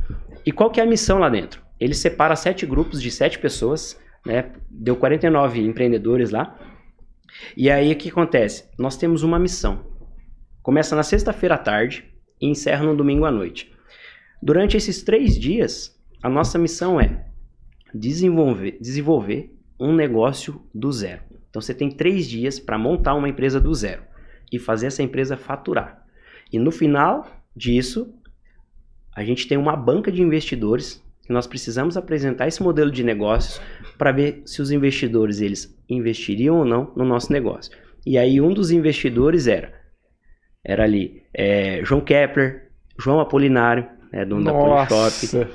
[0.46, 1.62] E qual que é a missão lá dentro?
[1.80, 4.46] Ele separa sete grupos de sete pessoas, né?
[4.70, 6.58] Deu 49 empreendedores lá.
[7.56, 8.70] E aí o que acontece?
[8.78, 9.86] Nós temos uma missão.
[10.62, 12.06] Começa na sexta-feira à tarde
[12.40, 13.72] e encerra no domingo à noite.
[14.42, 17.26] Durante esses três dias, a nossa missão é
[17.94, 21.24] desenvolver, desenvolver um negócio do zero.
[21.50, 24.04] Então você tem três dias para montar uma empresa do zero
[24.52, 26.06] e fazer essa empresa faturar.
[26.52, 28.14] E no final disso,
[29.16, 33.62] a gente tem uma banca de investidores nós precisamos apresentar esse modelo de negócios
[33.98, 37.72] para ver se os investidores eles investiriam ou não no nosso negócio.
[38.06, 39.80] E aí um dos investidores era
[40.64, 45.48] era ali é, João Kepler, João Apolinário, né, dono da Polishop,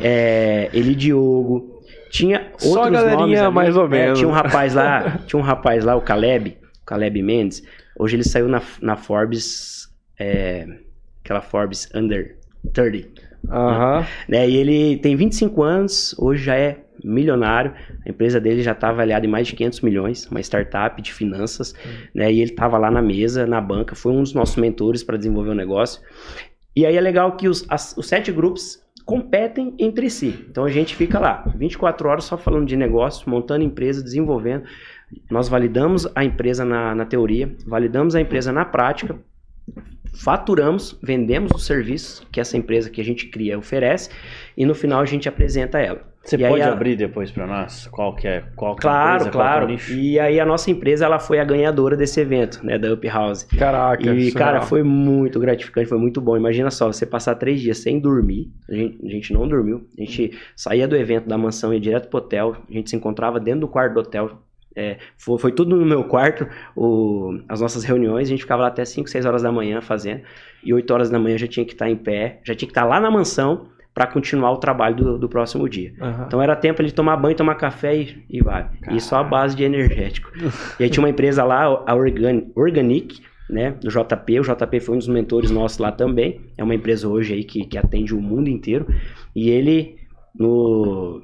[0.00, 4.18] é, Eli Diogo, tinha outros Só a galerinha nomes ali, mais ou é, menos.
[4.18, 7.62] tinha um rapaz lá, tinha um rapaz lá, o Caleb, o Caleb Mendes.
[7.98, 9.88] Hoje ele saiu na, na Forbes,
[10.18, 10.66] é,
[11.24, 12.36] aquela Forbes Under
[12.72, 14.06] 30 Aham.
[14.28, 14.48] né?
[14.48, 17.72] E ele tem 25 anos, hoje já é milionário.
[18.06, 21.74] A empresa dele já está avaliada em mais de 500 milhões, uma startup de finanças,
[22.14, 22.32] né?
[22.32, 25.50] E ele estava lá na mesa, na banca, foi um dos nossos mentores para desenvolver
[25.50, 26.00] o negócio.
[26.74, 30.46] E aí é legal que os, as- os sete grupos competem entre si.
[30.48, 34.64] Então a gente fica lá 24 horas só falando de negócio, montando empresa, desenvolvendo.
[35.30, 39.18] Nós validamos a empresa na, na teoria, validamos a empresa na prática,
[40.12, 44.10] faturamos, vendemos os serviços que essa empresa que a gente cria oferece
[44.56, 46.10] e no final a gente apresenta ela.
[46.24, 47.88] Você E aí pode a- abrir depois para nós?
[47.88, 48.44] Qual que é?
[48.54, 49.66] Qual que é Claro, empresa, qual que é o claro.
[49.68, 49.92] nicho?
[49.92, 53.42] E aí a nossa empresa ela foi a ganhadora desse evento, né, da Up House.
[53.42, 54.02] Caraca.
[54.04, 54.34] E, surreal.
[54.34, 56.36] cara, foi muito gratificante, foi muito bom.
[56.36, 58.52] Imagina só, você passar três dias sem dormir.
[58.70, 59.84] A gente, a gente não dormiu.
[59.98, 62.56] A gente saía do evento da mansão e ia direto pro hotel.
[62.70, 64.40] A gente se encontrava dentro do quarto do hotel.
[64.74, 68.28] É, foi, foi tudo no meu quarto, o- as nossas reuniões.
[68.28, 70.22] A gente ficava lá até 5, 6 horas da manhã fazendo.
[70.64, 72.84] E 8 horas da manhã já tinha que estar em pé, já tinha que estar
[72.84, 75.92] lá na mansão para continuar o trabalho do, do próximo dia.
[76.00, 76.24] Aham.
[76.26, 78.66] Então era tempo de tomar banho, tomar café e, e vai.
[78.90, 80.30] E só a base de energético.
[80.80, 84.40] e aí tinha uma empresa lá, a Organi- Organic, né, do JP.
[84.40, 86.40] O JP foi um dos mentores nossos lá também.
[86.56, 88.86] É uma empresa hoje aí que, que atende o mundo inteiro.
[89.36, 89.96] E ele,
[90.34, 91.22] no...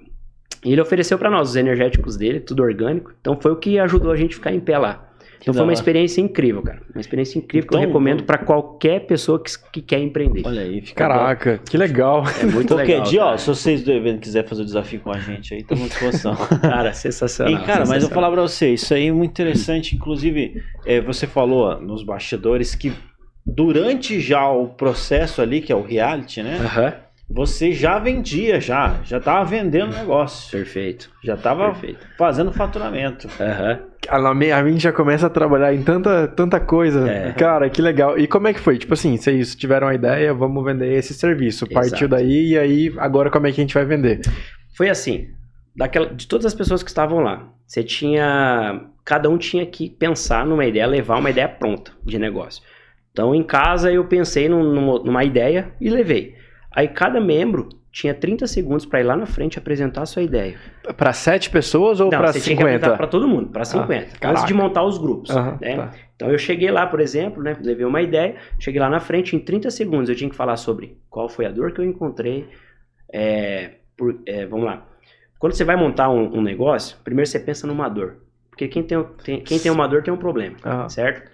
[0.64, 3.12] ele ofereceu para nós os energéticos dele, tudo orgânico.
[3.20, 5.04] Então foi o que ajudou a gente a ficar em pé lá.
[5.40, 6.82] Então foi uma experiência incrível, cara.
[6.92, 10.42] Uma experiência incrível que eu Então, recomendo para qualquer pessoa que, que quer empreender.
[10.44, 11.14] Olha aí, fica bom.
[11.14, 12.24] Caraca, que legal.
[12.40, 13.02] É muito Qualquer legal.
[13.04, 15.84] dia, ó, se vocês do evento quiserem fazer o desafio com a gente aí, estamos
[15.84, 16.36] à disposição.
[16.60, 17.54] Cara, sensacional.
[17.54, 18.14] E, cara, mas eu vou sensacional.
[18.14, 19.94] falar pra você, isso aí é muito interessante.
[19.94, 22.92] Inclusive, é, você falou ó, nos bastidores que
[23.46, 26.58] durante já o processo ali, que é o reality, né?
[26.60, 26.94] Aham,
[27.30, 29.00] Você já vendia, já.
[29.04, 30.50] Já tava vendendo negócio.
[30.50, 31.10] perfeito.
[31.22, 32.06] Já tava Perfeito.
[32.16, 33.28] fazendo faturamento.
[33.38, 33.80] Aham.
[34.08, 37.06] A mi- a gente já começa a trabalhar em tanta, tanta coisa.
[37.10, 37.32] É.
[37.32, 38.18] Cara, que legal.
[38.18, 38.78] E como é que foi?
[38.78, 41.66] Tipo assim, vocês tiveram a ideia, vamos vender esse serviço.
[41.68, 42.08] Partiu Exato.
[42.08, 44.20] daí e aí, agora como é que a gente vai vender?
[44.74, 45.26] Foi assim,
[45.76, 50.46] daquela, de todas as pessoas que estavam lá, você tinha, cada um tinha que pensar
[50.46, 52.62] numa ideia, levar uma ideia pronta de negócio.
[53.12, 56.34] Então, em casa, eu pensei num- numa ideia e levei.
[56.70, 60.56] Aí, cada membro tinha 30 segundos para ir lá na frente apresentar a sua ideia.
[60.96, 62.96] Pra sete pessoas ou pra você tinha que apresentar 50?
[62.96, 64.46] para todo mundo, para 50, antes caraca.
[64.46, 65.30] de montar os grupos.
[65.30, 65.76] Aham, né?
[65.76, 65.90] tá.
[66.14, 69.38] Então eu cheguei lá, por exemplo, né, levei uma ideia, cheguei lá na frente, em
[69.38, 72.48] 30 segundos eu tinha que falar sobre qual foi a dor que eu encontrei.
[73.12, 74.86] é, por- é, vamos lá.
[75.38, 78.18] Quando você vai montar um, um negócio, primeiro você pensa numa dor.
[78.50, 80.88] Porque quem tem, tem- quem tem uma dor tem um problema, Aham.
[80.88, 81.30] certo?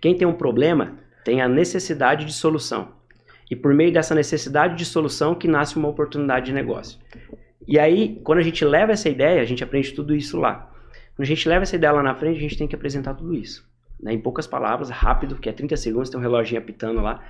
[0.00, 0.92] Quem tem um problema
[1.24, 2.88] tem a necessidade de solução.
[3.50, 6.98] E por meio dessa necessidade de solução que nasce uma oportunidade de negócio.
[7.66, 10.70] E aí, quando a gente leva essa ideia, a gente aprende tudo isso lá.
[11.16, 13.34] Quando a gente leva essa ideia lá na frente, a gente tem que apresentar tudo
[13.34, 13.66] isso.
[14.00, 14.12] né?
[14.12, 17.22] Em poucas palavras, rápido, que é 30 segundos, tem um reloginho apitando lá.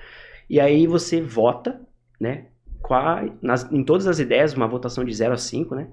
[0.48, 1.81] E aí você vota,
[2.20, 2.46] né?
[3.40, 5.88] Nas, em todas as ideias, uma votação de 0 a 5, né?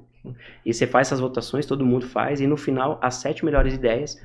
[0.65, 4.21] E você faz essas votações, todo mundo faz, e no final, as sete melhores ideias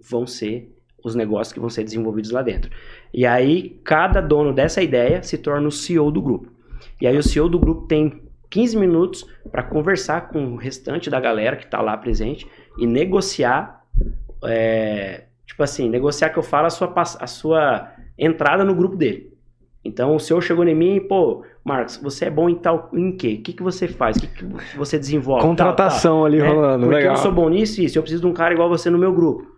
[0.00, 0.75] vão ser
[1.06, 2.70] os negócios que vão ser desenvolvidos lá dentro.
[3.12, 6.50] E aí, cada dono dessa ideia se torna o CEO do grupo.
[7.00, 11.20] E aí, o CEO do grupo tem 15 minutos para conversar com o restante da
[11.20, 12.46] galera que está lá presente
[12.78, 13.84] e negociar,
[14.44, 19.32] é, tipo assim, negociar que eu falo a sua, a sua entrada no grupo dele.
[19.84, 23.16] Então o senhor chegou em mim e, pô, Marcos, você é bom em tal, em
[23.16, 23.36] quê?
[23.38, 24.16] O que, que você faz?
[24.16, 25.46] O que, que você desenvolve?
[25.46, 26.26] Contratação tal, tal.
[26.26, 27.14] ali é, rolando, porque legal.
[27.14, 29.12] eu sou bom nisso e isso, eu preciso de um cara igual você no meu
[29.12, 29.55] grupo.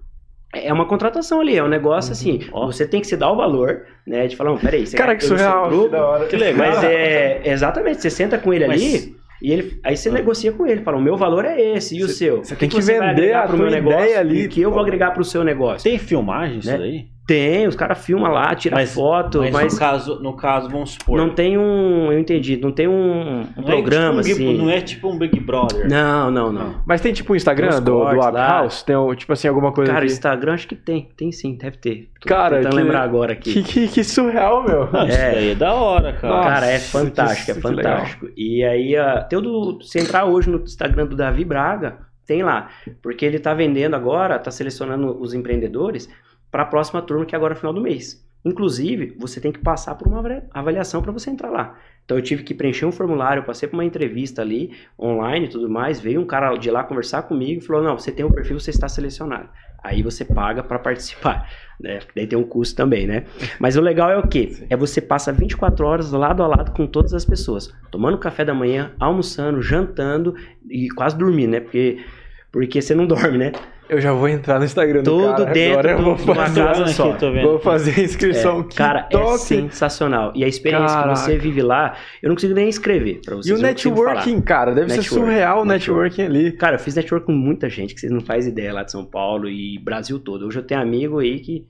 [0.54, 2.40] É uma contratação ali, é um negócio assim.
[2.52, 2.66] Ó.
[2.66, 4.26] Você tem que se dar o valor, né?
[4.26, 6.26] De falar, peraí, você Cara, que surreal, grupo, que da hora.
[6.26, 6.66] Que legal.
[6.66, 8.82] Mas é, exatamente, você senta com ele Mas...
[8.82, 10.12] ali e ele, aí você ah.
[10.12, 12.38] negocia com ele, fala, o meu valor é esse, e o seu?
[12.38, 14.44] Você tem que, que vender a tua meu negócio ideia ali.
[14.44, 15.88] E que eu vou agregar pro seu negócio.
[15.88, 16.78] Tem filmagem isso né?
[16.78, 17.06] daí?
[17.28, 21.18] Tem, os caras filmam lá, tiram foto, mas, mas, no caso, no caso, vamos supor.
[21.18, 24.56] Não tem um, eu entendi, não tem um, um programa é tipo um, assim.
[24.56, 25.86] Não é tipo um Big Brother.
[25.90, 26.82] Não, não, não.
[26.86, 28.82] Mas tem tipo um Instagram do, do House?
[28.82, 30.14] Tem tipo assim alguma coisa Cara, aqui?
[30.14, 32.08] Instagram acho que tem, tem sim, deve ter.
[32.18, 33.52] Tô cara, tentando que, lembrar agora aqui.
[33.52, 34.90] Que, que, que surreal, meu.
[34.90, 36.34] Não, isso é, é da hora, cara.
[36.34, 38.28] Nossa, cara, é fantástico, é fantástico.
[38.38, 42.42] E aí, uh, tem o do, se entrar hoje no Instagram do Davi Braga, tem
[42.42, 42.68] lá,
[43.02, 46.08] porque ele tá vendendo agora, tá selecionando os empreendedores
[46.50, 48.26] para a próxima turma, que é agora no final do mês.
[48.44, 51.76] Inclusive, você tem que passar por uma avaliação para você entrar lá.
[52.04, 55.68] Então eu tive que preencher um formulário, passei por uma entrevista ali, online e tudo
[55.68, 58.32] mais, veio um cara de lá conversar comigo e falou: "Não, você tem o um
[58.32, 59.50] perfil, você está selecionado".
[59.82, 61.98] Aí você paga para participar, né?
[62.14, 63.24] Daí tem um custo também, né?
[63.58, 64.66] Mas o legal é o quê?
[64.70, 68.54] É você passa 24 horas lado a lado com todas as pessoas, tomando café da
[68.54, 70.34] manhã, almoçando, jantando
[70.70, 71.60] e quase dormindo, né?
[71.60, 71.98] Porque
[72.50, 73.52] porque você não dorme, né?
[73.88, 75.52] Eu já vou entrar no Instagram Tudo do cara.
[75.52, 77.12] dentro Agora do, eu vou fazer, uma casa só.
[77.12, 78.60] Aqui, vou fazer a inscrição.
[78.60, 80.32] É, cara, é sensacional.
[80.34, 81.14] E a experiência Caraca.
[81.14, 83.56] que você vive lá, eu não consigo nem escrever pra vocês.
[83.56, 86.52] E o networking, cara, deve ser surreal o networking ali.
[86.52, 89.04] Cara, eu fiz network com muita gente que vocês não fazem ideia lá de São
[89.04, 90.46] Paulo e Brasil todo.
[90.46, 91.66] Hoje eu tenho amigo aí que,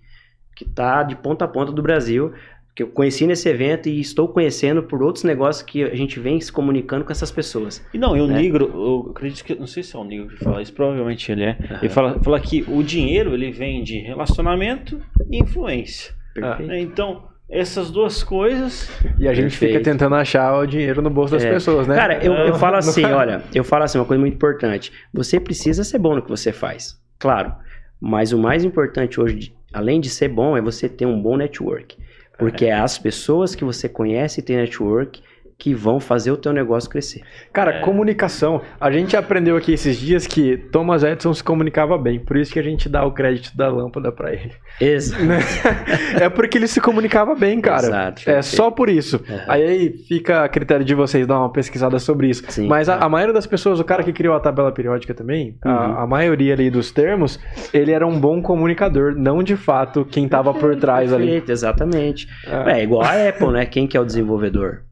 [0.57, 2.33] que tá de ponta a ponta do Brasil
[2.79, 6.41] que eu conheci nesse evento e estou conhecendo por outros negócios que a gente vem
[6.41, 7.85] se comunicando com essas pessoas.
[7.93, 8.35] E não, e o né?
[8.41, 11.43] negro, eu acredito que, não sei se é o negro que fala isso, provavelmente ele
[11.43, 11.57] é.
[11.59, 11.77] Uhum.
[11.79, 16.15] Ele fala, fala que o dinheiro ele vem de relacionamento e influência.
[16.33, 16.69] Perfeito.
[16.69, 16.81] Né?
[16.81, 18.89] Então, essas duas coisas.
[19.19, 19.73] E a gente Perfeito.
[19.73, 21.51] fica tentando achar o dinheiro no bolso das é.
[21.51, 21.97] pessoas, né?
[21.97, 24.93] Cara, eu, eu falo assim, olha, eu falo assim, uma coisa muito importante.
[25.13, 27.53] Você precisa ser bom no que você faz, claro.
[28.01, 31.97] Mas o mais importante hoje, além de ser bom, é você ter um bom network.
[32.39, 35.21] Porque é as pessoas que você conhece e tem network
[35.59, 37.23] que vão fazer o teu negócio crescer.
[37.53, 37.81] Cara, é.
[37.81, 38.63] comunicação.
[38.81, 42.61] A gente aprendeu aqui esses dias que Thomas Edison se comunicava bem, por isso que
[42.61, 44.53] a gente dá o crédito da lâmpada para ele.
[44.81, 45.25] Exato.
[46.21, 47.87] é porque ele se comunicava bem, cara.
[47.87, 48.31] Exato.
[48.31, 49.17] É só por isso.
[49.29, 49.39] Uhum.
[49.49, 52.45] Aí fica a critério de vocês dar uma pesquisada sobre isso.
[52.49, 55.59] Sim, Mas a, a, maioria das pessoas, o cara que criou a tabela periódica também,
[55.65, 55.73] uhum.
[55.73, 57.41] a, a, maioria ali dos termos,
[57.75, 61.53] ele era um bom comunicador, não de fato quem estava por trás Perfeito, ali.
[61.53, 62.29] Exatamente.
[62.47, 62.79] É.
[62.79, 63.67] é igual a Apple, né?
[63.67, 64.83] Quem que é o desenvolvedor?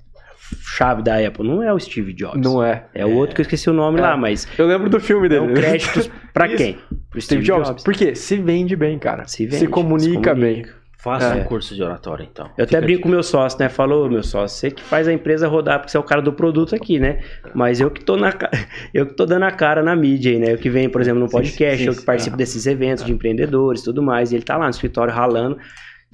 [0.61, 2.41] Chave da Apple não é o Steve Jobs.
[2.41, 2.87] Não é.
[2.95, 4.03] É o outro que eu esqueci o nome é.
[4.03, 4.47] lá, mas.
[4.59, 5.47] Eu lembro do filme dele.
[5.47, 6.75] Dão créditos pra quem?
[7.11, 7.69] Pro Steve, Steve Jobs.
[7.69, 7.85] Jobs.
[7.85, 9.27] Porque se vende bem, cara.
[9.27, 10.67] Se, vende, se, comunica, se comunica bem.
[10.99, 11.41] Faça é.
[11.41, 12.51] um curso de oratória, então.
[12.59, 13.69] Eu até brinco com meu sócio, né?
[13.69, 16.33] Falou, meu sócio, você que faz a empresa rodar, porque você é o cara do
[16.33, 17.21] produto aqui, né?
[17.55, 18.33] Mas eu que tô na
[18.93, 20.53] eu que tô dando a cara na mídia aí, né?
[20.53, 22.39] Eu que venho, por exemplo, no podcast, sim, sim, eu que participo ah.
[22.39, 24.33] desses eventos de empreendedores e tudo mais.
[24.33, 25.59] E ele tá lá no escritório ralando.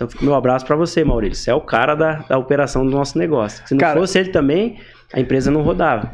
[0.05, 1.45] Então meu abraço para você, Maurício.
[1.45, 3.67] Você é o cara da, da operação do nosso negócio.
[3.67, 4.79] Se não cara, fosse ele também,
[5.13, 6.11] a empresa não rodava.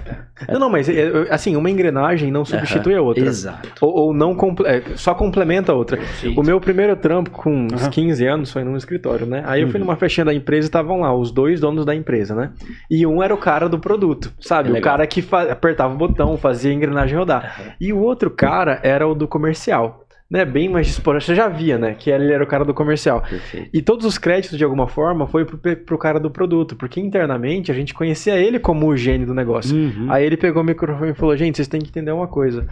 [0.49, 3.25] Não, não, mas é, assim, uma engrenagem não substitui a outra.
[3.25, 3.69] Exato.
[3.81, 6.01] Ou, ou não é, só complementa a outra.
[6.37, 7.91] O meu primeiro trampo com uns uhum.
[7.91, 9.45] 15 anos foi num escritório, né?
[9.47, 9.87] Aí eu fui uhum.
[9.87, 12.51] numa festinha da empresa e estavam lá os dois donos da empresa, né?
[12.91, 14.75] E um era o cara do produto, sabe?
[14.75, 17.57] É o cara que apertava o botão, fazia a engrenagem rodar.
[17.61, 17.73] Uhum.
[17.81, 21.31] E o outro cara era o do comercial né, bem mais esporádico.
[21.31, 23.23] Você já via, né, que ele era o cara do comercial.
[23.23, 23.71] Perfeito.
[23.73, 27.71] E todos os créditos, de alguma forma, foi pro, pro cara do produto, porque internamente
[27.73, 29.75] a gente conhecia ele como o gênio do negócio.
[29.75, 30.13] Uhum.
[30.13, 32.67] Aí ele pegou o microfone e falou, gente, vocês têm que entender uma coisa.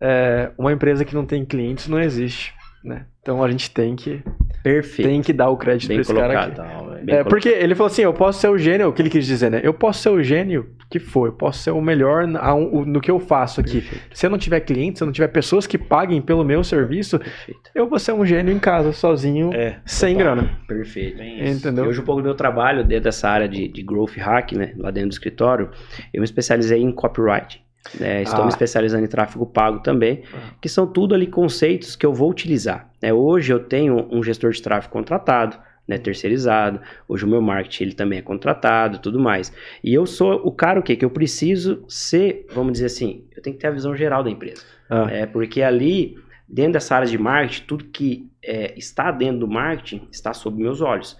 [0.00, 3.06] É, uma empresa que não tem clientes não existe, né?
[3.24, 4.22] Então a gente tem que
[4.62, 5.08] Perfeito.
[5.08, 7.10] tem que dar o crédito Bem pra esse colocado, cara aqui.
[7.10, 9.50] É, porque ele falou assim, eu posso ser o gênio, o que ele quis dizer,
[9.50, 9.60] né?
[9.62, 13.18] Eu posso ser o gênio que for, eu posso ser o melhor no que eu
[13.18, 13.80] faço aqui.
[13.80, 14.04] Perfeito.
[14.12, 17.18] Se eu não tiver clientes, se eu não tiver pessoas que paguem pelo meu serviço,
[17.18, 17.70] Perfeito.
[17.74, 20.36] eu vou ser um gênio em casa, sozinho, é, sem total.
[20.36, 20.58] grana.
[20.68, 21.22] Perfeito.
[21.22, 21.86] Entendeu?
[21.86, 24.90] Hoje um pouco do meu trabalho dentro dessa área de, de growth hack, né, lá
[24.90, 25.70] dentro do escritório,
[26.12, 27.64] eu me especializei em copyright.
[28.00, 28.44] É, estou ah.
[28.44, 30.54] me especializando em tráfego pago também, ah.
[30.60, 32.90] que são tudo ali conceitos que eu vou utilizar.
[33.00, 36.80] É, hoje eu tenho um gestor de tráfego contratado, né, terceirizado.
[37.06, 39.52] Hoje o meu marketing ele também é contratado, tudo mais.
[39.82, 40.96] E eu sou o cara o quê?
[40.96, 44.30] Que eu preciso ser, vamos dizer assim, eu tenho que ter a visão geral da
[44.30, 44.62] empresa.
[44.88, 45.06] Ah.
[45.10, 46.16] É, porque ali,
[46.48, 50.80] dentro dessa área de marketing, tudo que é, está dentro do marketing está sob meus
[50.80, 51.16] olhos.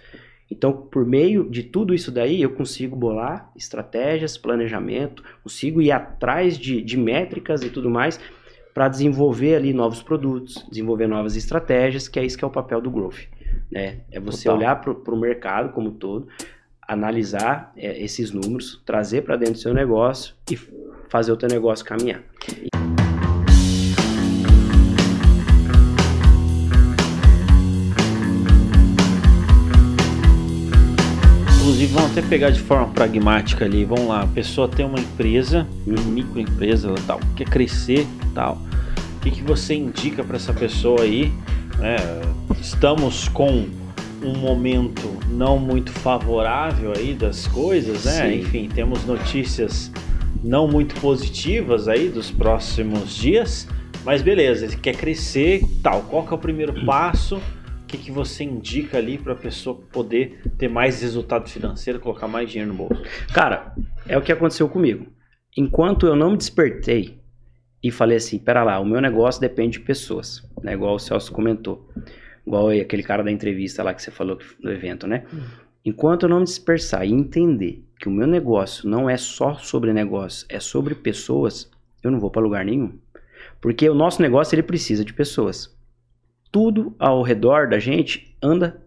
[0.49, 6.57] Então, por meio de tudo isso daí, eu consigo bolar estratégias, planejamento, consigo ir atrás
[6.57, 8.19] de, de métricas e tudo mais
[8.73, 12.81] para desenvolver ali novos produtos, desenvolver novas estratégias, que é isso que é o papel
[12.81, 13.21] do growth.
[13.71, 13.99] Né?
[14.11, 14.57] É você Total.
[14.57, 16.27] olhar para o mercado como todo,
[16.87, 20.57] analisar é, esses números, trazer para dentro do seu negócio e
[21.09, 22.21] fazer o teu negócio caminhar.
[22.43, 22.84] Inclusive,
[31.95, 33.85] vamos até pegar de forma pragmática ali.
[33.85, 38.61] Vamos lá, a pessoa tem uma empresa, uma microempresa, tal, quer crescer, tal.
[39.15, 41.33] O que, que você indica para essa pessoa aí?
[41.81, 41.95] É,
[42.59, 43.69] estamos com
[44.21, 48.29] um momento não muito favorável aí das coisas, né?
[48.29, 48.39] Sim.
[48.41, 49.89] Enfim, temos notícias
[50.43, 53.67] não muito positivas aí dos próximos dias,
[54.03, 56.01] mas beleza, ele quer crescer, tal.
[56.01, 57.41] Qual que é o primeiro passo?
[57.95, 62.49] Que, que você indica ali para a pessoa poder ter mais resultado financeiro, colocar mais
[62.49, 63.01] dinheiro no bolso?
[63.33, 63.73] Cara,
[64.07, 65.07] é o que aconteceu comigo.
[65.55, 67.19] Enquanto eu não me despertei
[67.81, 70.73] e falei assim, pera lá, o meu negócio depende de pessoas, né?
[70.73, 71.89] Igual o Celso comentou.
[72.45, 75.23] Igual aquele cara da entrevista lá que você falou no evento, né?
[75.31, 75.43] Uhum.
[75.85, 79.93] Enquanto eu não me dispersar e entender que o meu negócio não é só sobre
[79.93, 81.71] negócio, é sobre pessoas,
[82.03, 82.97] eu não vou para lugar nenhum.
[83.61, 85.74] Porque o nosso negócio ele precisa de pessoas.
[86.55, 88.81] Tudo ao redor da gente anda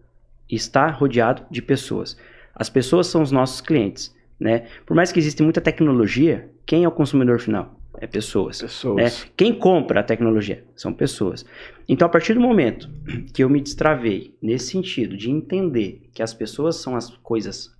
[0.49, 2.17] e está rodeado de pessoas.
[2.55, 4.65] As pessoas são os nossos clientes, né?
[4.87, 7.79] Por mais que exista muita tecnologia, quem é o consumidor final?
[7.99, 8.59] É pessoas.
[8.59, 9.23] Pessoas.
[9.23, 9.29] Né?
[9.37, 10.63] Quem compra a tecnologia?
[10.75, 11.45] São pessoas.
[11.87, 12.89] Então, a partir do momento
[13.35, 17.71] que eu me destravei nesse sentido de entender que as pessoas são as coisas,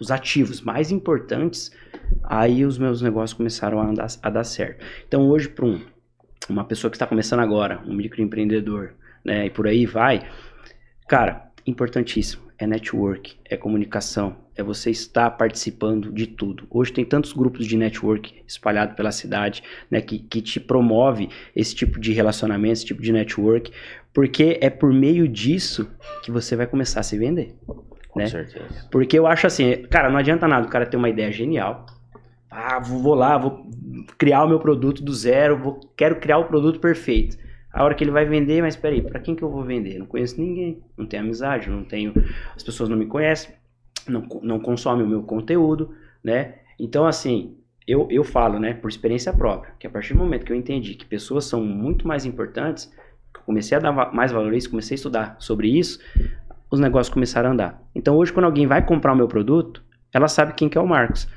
[0.00, 1.72] os ativos mais importantes,
[2.22, 4.86] aí os meus negócios começaram a, andar, a dar certo.
[5.08, 5.80] Então, hoje, para um,
[6.48, 8.92] uma pessoa que está começando agora, um microempreendedor,
[9.24, 10.22] né, e por aí vai,
[11.06, 16.66] cara, importantíssimo é network, é comunicação, é você estar participando de tudo.
[16.68, 21.74] Hoje tem tantos grupos de network espalhados pela cidade, né, que, que te promove esse
[21.74, 23.70] tipo de relacionamento, esse tipo de network,
[24.12, 25.88] porque é por meio disso
[26.24, 27.54] que você vai começar a se vender.
[28.08, 28.26] Com né?
[28.26, 28.88] certeza.
[28.90, 31.86] Porque eu acho assim, cara, não adianta nada o cara ter uma ideia genial.
[32.50, 33.70] Ah, vou lá, vou
[34.16, 37.36] criar o meu produto do zero, vou, quero criar o produto perfeito.
[37.78, 40.00] A hora que ele vai vender, mas peraí, para quem que eu vou vender?
[40.00, 42.12] Não conheço ninguém, não tenho amizade, não tenho,
[42.56, 43.54] as pessoas não me conhecem,
[44.08, 46.56] não, não consomem o meu conteúdo, né?
[46.76, 50.50] Então, assim, eu, eu falo, né, por experiência própria, que a partir do momento que
[50.50, 52.92] eu entendi que pessoas são muito mais importantes,
[53.46, 56.00] comecei a dar mais valor a isso, comecei a estudar sobre isso,
[56.68, 57.82] os negócios começaram a andar.
[57.94, 60.86] Então, hoje, quando alguém vai comprar o meu produto, ela sabe quem que é o
[60.88, 61.28] Marcos.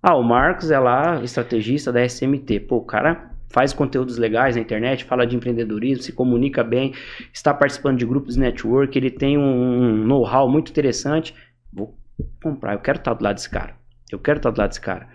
[0.00, 2.60] Ah, o Marcos é lá, estrategista da SMT.
[2.60, 6.92] Pô, o cara faz conteúdos legais na internet, fala de empreendedorismo, se comunica bem,
[7.32, 11.34] está participando de grupos de network, ele tem um know-how muito interessante.
[11.72, 11.96] Vou
[12.42, 13.74] comprar, eu quero estar do lado desse cara.
[14.10, 15.08] Eu quero estar do lado desse cara.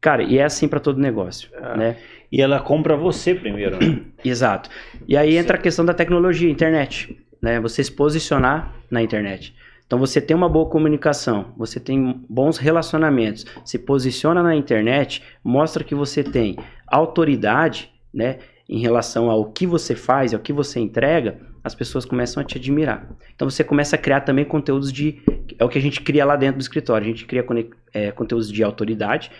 [0.00, 1.76] Cara, e é assim para todo negócio, é.
[1.76, 1.96] né?
[2.30, 4.00] E ela compra você primeiro, né?
[4.24, 4.70] Exato.
[5.06, 7.58] E aí entra a questão da tecnologia, internet, né?
[7.60, 9.54] Você se posicionar na internet.
[9.86, 15.82] Então você tem uma boa comunicação, você tem bons relacionamentos, se posiciona na internet, mostra
[15.82, 16.58] que você tem
[16.90, 22.40] autoridade, né, em relação ao que você faz, ao que você entrega, as pessoas começam
[22.40, 23.08] a te admirar.
[23.34, 25.20] Então você começa a criar também conteúdos de
[25.58, 27.04] é o que a gente cria lá dentro do escritório.
[27.04, 27.44] A gente cria
[27.92, 29.30] é, conteúdos de autoridade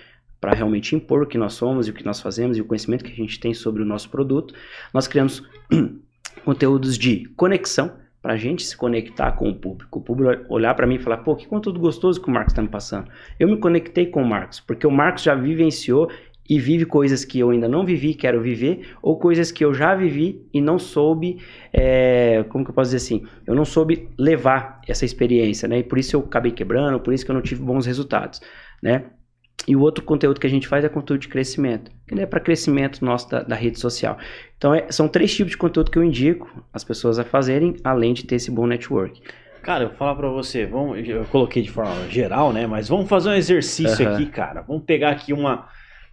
[0.40, 3.04] para realmente impor o que nós somos e o que nós fazemos e o conhecimento
[3.04, 4.54] que a gente tem sobre o nosso produto.
[4.92, 5.42] Nós criamos
[6.44, 9.98] conteúdos de conexão para a gente se conectar com o público.
[9.98, 12.62] O público olhar para mim e falar, pô, que conteúdo gostoso que o Marcos está
[12.62, 13.08] me passando.
[13.38, 16.10] Eu me conectei com o Marcos, porque o Marcos já vivenciou
[16.48, 19.94] e vive coisas que eu ainda não vivi, quero viver, ou coisas que eu já
[19.94, 21.38] vivi e não soube,
[21.72, 25.80] é, como que eu posso dizer assim, eu não soube levar essa experiência, né?
[25.80, 28.40] E por isso eu acabei quebrando, por isso que eu não tive bons resultados,
[28.82, 29.04] né?
[29.66, 32.40] E o outro conteúdo que a gente faz é conteúdo de crescimento, que é para
[32.40, 34.16] crescimento nosso da, da, rede social.
[34.56, 38.14] Então, é, são três tipos de conteúdo que eu indico as pessoas a fazerem, além
[38.14, 39.20] de ter esse bom network.
[39.62, 42.66] Cara, eu vou falar para você, vamos, eu coloquei de forma geral, né?
[42.66, 44.14] Mas vamos fazer um exercício uhum.
[44.14, 44.62] aqui, cara.
[44.62, 45.68] Vamos pegar aqui uma,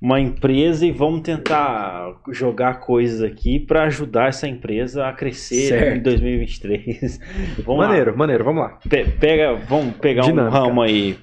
[0.05, 5.97] uma empresa e vamos tentar jogar coisas aqui para ajudar essa empresa a crescer certo.
[5.97, 7.19] em 2023.
[7.65, 8.17] Vamos maneiro, lá.
[8.17, 8.77] maneiro, vamos lá.
[8.87, 10.59] Pe pega, vamos pegar Dinâmica.
[10.59, 11.17] um ramo aí.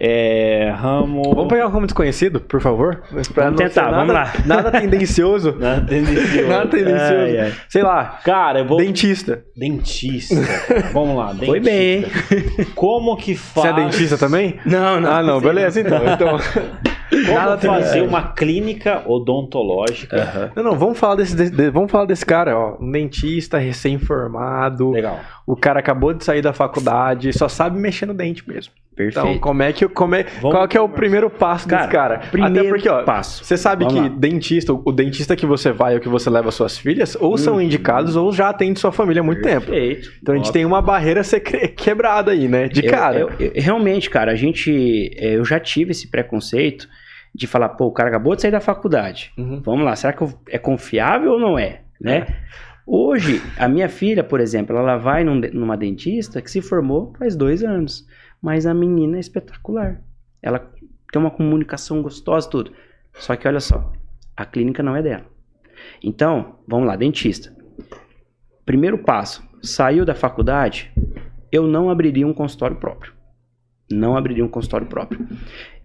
[0.00, 1.22] É, ramo.
[1.34, 3.02] Vamos pegar um ramo desconhecido, por favor?
[3.10, 4.32] vamos tentar, nada, vamos lá.
[4.46, 5.56] Nada tendencioso.
[5.60, 6.48] nada tendencioso.
[6.48, 7.14] nada tendencioso.
[7.14, 7.52] Ai, ai.
[7.68, 8.18] Sei lá.
[8.24, 8.78] Cara, eu vou.
[8.78, 9.44] Dentista.
[9.54, 10.36] Dentista.
[10.92, 11.46] vamos lá, dentista.
[11.46, 12.06] Foi bem, hein?
[12.74, 13.66] Como que faz.
[13.66, 14.58] Você é dentista também?
[14.64, 15.12] Não, não.
[15.12, 16.00] Ah, não, beleza então.
[16.06, 16.38] então...
[17.10, 20.16] Como Nada fazer uma clínica odontológica.
[20.16, 20.50] Uhum.
[20.56, 22.76] Não, não, vamos falar desse, de, vamos falar desse cara, ó.
[22.80, 24.90] Um dentista recém-formado.
[24.90, 25.20] Legal.
[25.46, 28.72] O cara acabou de sair da faculdade, só sabe mexer no dente mesmo.
[28.96, 29.18] Perfeito.
[29.28, 32.18] Então, como é que, como é, qual que é o primeiro passo Cara, desse cara?
[32.30, 33.44] primeiro Até porque, ó, passo.
[33.44, 34.14] você sabe Vamos que lá.
[34.18, 37.60] dentista, o dentista que você vai ou que você leva suas filhas, ou são Uhum.
[37.60, 39.66] indicados ou já atende sua família há muito tempo.
[39.66, 40.10] Perfeito.
[40.22, 41.20] Então a gente tem uma barreira
[41.76, 42.68] quebrada aí, né?
[42.68, 43.18] De Eu- cara.
[43.18, 45.10] eu- eu- realmente, cara, a gente.
[45.16, 46.88] é, Eu já tive esse preconceito
[47.34, 49.30] de falar, pô, o cara acabou de sair da faculdade.
[49.36, 49.60] Uhum.
[49.62, 51.80] Vamos lá, será que é confiável ou não é?
[52.00, 52.26] Né?
[52.86, 57.34] Hoje, a minha filha, por exemplo, ela vai num numa dentista que se formou faz
[57.34, 58.06] dois anos.
[58.40, 60.00] Mas a menina é espetacular.
[60.40, 60.60] Ela
[61.10, 62.72] tem uma comunicação gostosa, tudo.
[63.14, 63.92] Só que olha só,
[64.36, 65.26] a clínica não é dela.
[66.00, 67.52] Então, vamos lá, dentista.
[68.64, 70.92] Primeiro passo, saiu da faculdade,
[71.50, 73.12] eu não abriria um consultório próprio.
[73.90, 75.26] Não abriria um consultório próprio.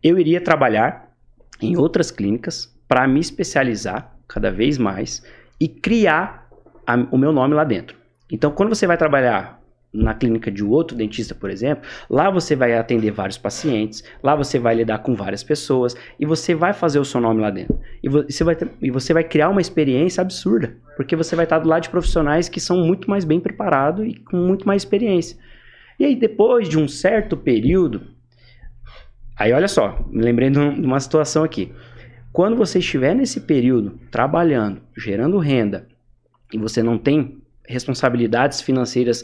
[0.04, 1.16] Eu iria trabalhar
[1.62, 5.24] em outras clínicas para me especializar cada vez mais
[5.60, 6.41] e criar
[6.86, 7.96] a- o meu nome lá dentro.
[8.32, 9.60] Então, quando você vai trabalhar
[9.94, 14.58] na clínica de outro dentista, por exemplo, lá você vai atender vários pacientes, lá você
[14.58, 17.78] vai lidar com várias pessoas e você vai fazer o seu nome lá dentro.
[18.02, 21.44] E vo- você vai, ter- e você vai criar uma experiência absurda, porque você vai
[21.44, 24.82] estar do lado de profissionais que são muito mais bem preparados e com muito mais
[24.82, 25.38] experiência.
[26.00, 28.02] E aí, depois de um certo período,
[29.38, 31.72] aí olha só, me lembrei de uma situação aqui.
[32.32, 35.86] Quando você estiver nesse período trabalhando, gerando renda,
[36.52, 39.24] e você não tem responsabilidades financeiras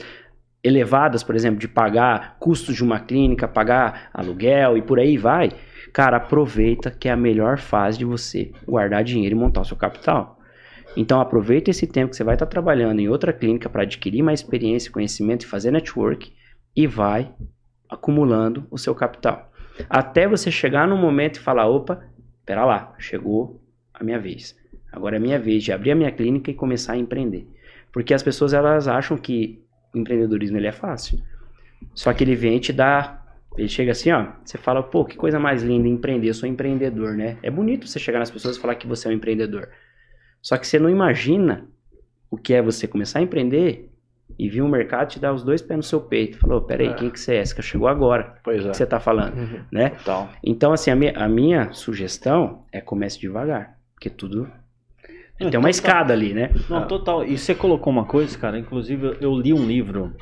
[0.63, 5.51] elevadas, por exemplo, de pagar custos de uma clínica, pagar aluguel e por aí vai,
[5.93, 9.77] cara, aproveita que é a melhor fase de você guardar dinheiro e montar o seu
[9.77, 10.37] capital.
[10.95, 14.39] Então aproveita esse tempo que você vai estar trabalhando em outra clínica para adquirir mais
[14.39, 16.33] experiência, conhecimento e fazer network
[16.75, 17.31] e vai
[17.89, 19.51] acumulando o seu capital.
[19.89, 22.03] Até você chegar no momento e falar, opa,
[22.45, 23.61] pera lá, chegou
[23.93, 24.55] a minha vez.
[24.97, 27.47] Agora é minha vez de abrir a minha clínica e começar a empreender.
[27.91, 29.61] Porque as pessoas elas acham que
[29.93, 31.19] o empreendedorismo ele é fácil.
[31.93, 33.23] Só que ele vem e te dá.
[33.57, 34.27] Ele chega assim, ó.
[34.43, 37.37] Você fala, pô, que coisa mais linda empreender, eu sou empreendedor, né?
[37.41, 39.69] É bonito você chegar nas pessoas e falar que você é um empreendedor.
[40.41, 41.67] Só que você não imagina
[42.29, 43.89] o que é você começar a empreender
[44.37, 46.37] e vir o mercado te dar os dois pés no seu peito.
[46.37, 46.93] Falou, peraí, É.
[46.93, 47.45] quem que você é?
[47.45, 48.35] Você que chegou agora.
[48.43, 48.71] Pois O é.
[48.71, 49.59] que você tá falando, Uhum.
[49.71, 49.93] né?
[50.01, 53.77] Então, Então, assim, a minha, a minha sugestão é comece devagar.
[53.95, 54.47] Porque tudo.
[55.37, 55.69] Tem uma total.
[55.69, 56.51] escada ali, né?
[56.69, 57.23] Não, total.
[57.23, 58.57] E você colocou uma coisa, cara.
[58.57, 60.15] Inclusive, eu- li um livro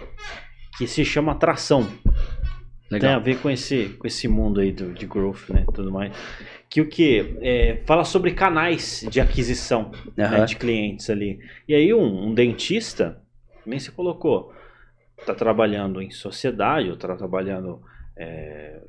[0.78, 1.88] que se chama Atração.
[2.90, 5.66] Tem a ver com esse, com esse mundo aí do, de growth, né?
[5.74, 6.14] Tudo mais.
[6.70, 7.80] Que o que?
[7.86, 10.46] fala sobre canais de aquisição né, Aham.
[10.46, 11.40] de clientes ali.
[11.68, 13.22] E aí, um, um dentista,
[13.66, 14.54] nem se colocou,
[15.26, 17.82] tá trabalhando em sociedade, ou tá trabalhando
[18.18, 18.80] é,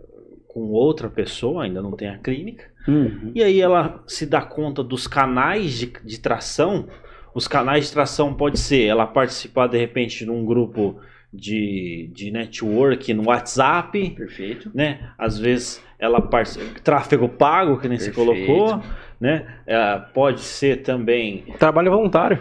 [0.48, 2.64] com outra pessoa, ainda não tem a clínica.
[2.88, 3.32] Uhum.
[3.34, 6.86] E aí ela se dá conta dos canais de, de tração.
[7.34, 10.98] Os canais de tração pode ser ela participar de repente num grupo
[11.32, 14.70] de, de network no WhatsApp, Perfeito.
[14.74, 15.10] né?
[15.18, 18.80] Às vezes ela participa, tráfego pago, que nem se colocou,
[19.20, 19.46] né?
[19.66, 22.38] É, pode ser também Trabalho voluntário.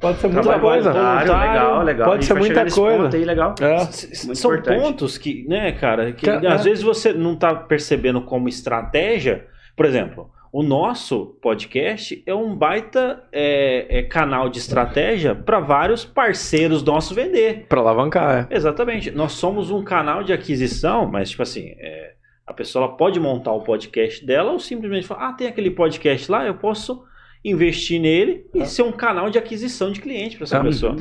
[0.00, 0.92] Pode ser muita Trabalho coisa.
[0.92, 1.32] voluntário.
[1.32, 2.08] legal, legal.
[2.10, 3.02] Pode ser muita coisa.
[3.04, 3.54] ponto Aí, legal.
[3.60, 3.76] É.
[3.76, 4.80] Muito São importante.
[4.82, 6.48] pontos que, né, cara, que Que- é.
[6.50, 9.46] às vezes você não tá percebendo como estratégia.
[9.76, 16.04] Por exemplo, o nosso podcast é um baita é, é, canal de estratégia para vários
[16.04, 17.66] parceiros nossos vender.
[17.68, 18.54] Pra alavancar, é.
[18.54, 19.10] Exatamente.
[19.10, 22.14] Nós somos um canal de aquisição, mas tipo assim, é,
[22.46, 26.46] a pessoa pode montar o podcast dela ou simplesmente falar, ah, tem aquele podcast lá,
[26.46, 27.04] eu posso
[27.44, 28.64] investir nele e Ah.
[28.64, 30.62] ser um canal de aquisição de cliente para essa Ah.
[30.62, 30.96] pessoa.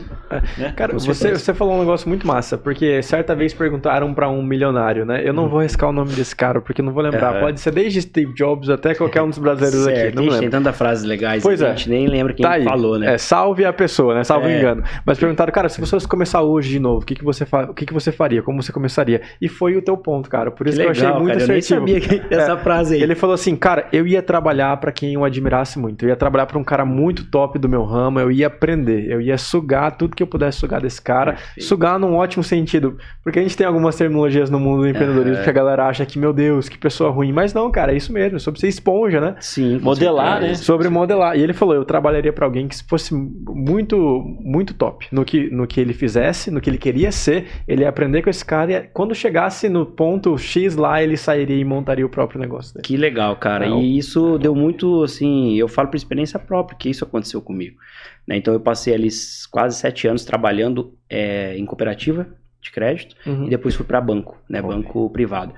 [0.57, 0.73] Né?
[0.75, 5.05] Cara, você, você falou um negócio muito massa, porque certa vez perguntaram pra um milionário,
[5.05, 5.21] né?
[5.25, 7.31] Eu não vou arriscar o nome desse cara, porque eu não vou lembrar.
[7.31, 7.39] Aham.
[7.41, 10.39] Pode ser desde Steve Jobs até qualquer um dos brasileiros aqui, Certo, não me Ixi,
[10.39, 10.59] tem lembro.
[10.59, 11.69] tantas frases legais Pois que é.
[11.69, 12.63] a gente nem lembra quem Tá aí.
[12.63, 13.13] falou, né?
[13.13, 14.23] É, salve a pessoa, né?
[14.23, 14.59] Salve o É.
[14.59, 14.83] engano.
[15.05, 17.63] Mas perguntaram, cara, se você fosse começar hoje de novo, o que, que, você, fa...
[17.69, 18.41] o que, que você faria?
[18.41, 19.21] Como você começaria?
[19.41, 20.51] E foi o teu ponto, cara.
[20.51, 21.79] Por isso que, eu achei muito cara, eu nem assertivo.
[21.79, 23.01] sabia que essa frase aí.
[23.01, 26.03] Ele falou assim, cara, eu ia trabalhar pra quem eu admirasse muito.
[26.03, 28.19] Eu ia trabalhar pra um cara muito top do meu ramo.
[28.19, 29.09] Eu ia aprender.
[29.09, 31.33] Eu ia sugar tudo que eu pudesse sugar desse cara.
[31.33, 31.67] Perfeito.
[31.67, 32.97] Sugar num ótimo sentido.
[33.23, 35.43] Porque a gente tem algumas terminologias no mundo do empreendedorismo Aham.
[35.43, 37.31] que a galera acha que, meu Deus, que pessoa ruim.
[37.31, 38.37] Mas não, cara, é isso mesmo.
[38.37, 39.35] É sobre ser esponja, né?
[39.39, 40.55] Sim, com Modelar, né?
[40.55, 41.37] Sobre modelar.
[41.37, 45.67] E ele falou, eu trabalharia pra alguém que fosse muito, muito top no que, no
[45.67, 47.45] que ele fizesse, no que ele queria ser.
[47.67, 51.57] Ele ia aprender com esse cara e quando chegasse no ponto X lá, ele sairia
[51.57, 52.83] e montaria o próprio negócio dele.
[52.83, 53.67] Que legal, cara.
[53.69, 53.81] Não.
[53.81, 57.77] E isso deu muito, assim, eu falo por experiência própria, que isso aconteceu comigo.
[58.27, 58.37] né?
[58.37, 59.09] Então eu passei ali
[59.51, 62.27] quase sete anos trabalhando é, em cooperativa
[62.61, 63.45] de crédito Uhum.
[63.45, 64.61] e depois fui para banco, né?
[64.61, 64.75] Olha.
[64.77, 65.53] Banco privado.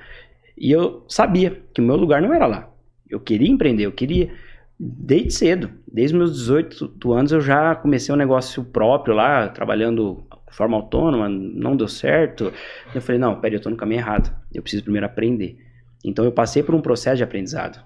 [0.58, 2.70] E eu sabia que o meu lugar não era lá.
[3.10, 4.32] Eu queria empreender, eu queria
[4.80, 10.78] desde cedo, desde meus 18 anos eu já comecei um negócio próprio lá, trabalhando forma
[10.78, 12.52] autônoma, não deu certo.
[12.94, 14.34] Eu falei, não, peraí, eu tô no caminho errado.
[14.54, 15.58] Eu preciso primeiro aprender.
[16.04, 17.84] Então eu passei por um processo de aprendizado.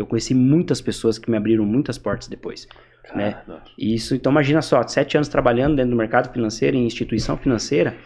[0.00, 2.66] Eu conheci muitas pessoas que me abriram muitas portas depois.
[3.14, 3.42] Né?
[3.78, 7.96] Isso, então imagina só, sete anos trabalhando dentro do mercado financeiro, em instituição financeira,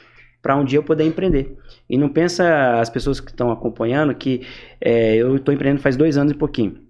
[0.43, 1.57] para um dia eu poder empreender.
[1.89, 4.43] E não pensa as pessoas que estão acompanhando que
[4.81, 6.84] é, eu estou empreendendo faz dois anos e pouquinho.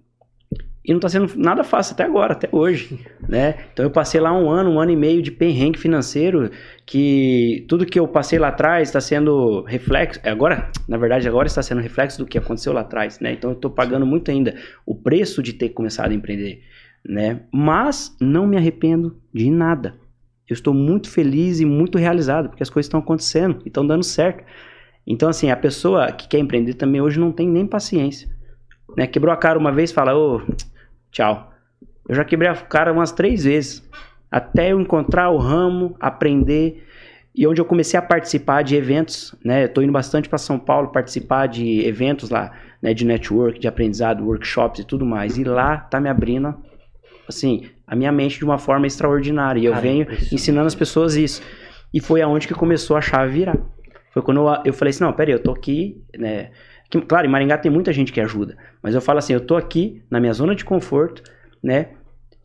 [0.87, 3.55] E não está sendo nada fácil até agora, até hoje, né?
[3.73, 6.51] Então eu passei lá um ano, um ano e meio de perrengue financeiro,
[6.85, 11.63] que tudo que eu passei lá atrás está sendo reflexo, agora, na verdade, agora está
[11.63, 13.33] sendo reflexo do que aconteceu lá atrás, né?
[13.33, 14.53] Então eu estou pagando muito ainda
[14.85, 16.61] o preço de ter começado a empreender,
[17.03, 17.41] né?
[17.51, 19.95] Mas não me arrependo de nada.
[20.47, 24.03] Eu estou muito feliz e muito realizado, porque as coisas estão acontecendo e estão dando
[24.03, 24.43] certo.
[25.07, 28.29] Então, assim, a pessoa que quer empreender também hoje não tem nem paciência.
[28.95, 29.07] Né?
[29.07, 30.41] Quebrou a cara uma vez, fala, ô,
[31.15, 31.49] tchau.
[32.07, 33.81] Eu já quebrei a cara umas três vezes,
[34.29, 36.85] até eu encontrar o ramo, aprender,
[37.33, 39.65] e onde eu comecei a participar de eventos, né?
[39.65, 42.51] Estou indo bastante para São Paulo participar de eventos lá,
[42.81, 42.93] né?
[42.93, 45.37] De network, de aprendizado, workshops e tudo mais.
[45.37, 46.53] E lá tá me abrindo,
[47.27, 49.59] assim, a minha mente de uma forma extraordinária.
[49.59, 51.41] E eu venho ensinando as pessoas isso.
[51.93, 53.57] E foi aonde que começou a chave virar.
[54.13, 56.51] Foi quando eu, eu falei assim, não, peraí, eu tô aqui, né?
[56.89, 58.57] Que, claro, em Maringá tem muita gente que ajuda.
[58.81, 61.23] Mas eu falo assim, eu tô aqui na minha zona de conforto,
[61.61, 61.89] né?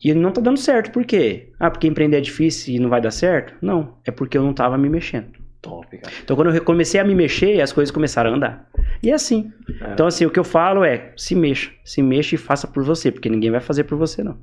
[0.03, 0.91] E não tá dando certo.
[0.91, 1.49] Por quê?
[1.59, 3.53] Ah, porque empreender é difícil e não vai dar certo?
[3.61, 3.97] Não.
[4.03, 5.27] É porque eu não tava me mexendo.
[5.61, 6.13] Top, cara.
[6.23, 8.69] Então, quando eu comecei a me mexer, as coisas começaram a andar.
[9.03, 9.53] E é assim.
[9.79, 9.93] É.
[9.93, 11.69] Então, assim, o que eu falo é: se mexa.
[11.85, 14.37] Se mexa e faça por você, porque ninguém vai fazer por você, não.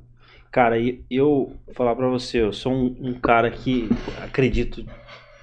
[0.49, 0.77] Cara,
[1.11, 3.89] eu vou falar pra você, eu sou um, um cara que
[4.23, 4.83] acredito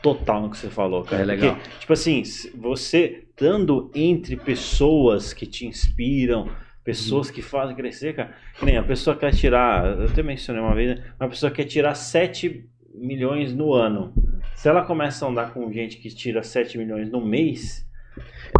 [0.07, 1.23] total no que você falou, cara.
[1.23, 1.57] É legal.
[1.57, 2.23] Porque, tipo assim,
[2.55, 6.49] você estando entre pessoas que te inspiram,
[6.85, 8.31] pessoas que fazem crescer, cara.
[8.57, 11.05] Que nem a pessoa quer tirar, eu até mencionei uma vez, né?
[11.19, 14.15] uma pessoa quer tirar 7 milhões no ano.
[14.55, 17.85] Se ela começa a andar com gente que tira 7 milhões no mês,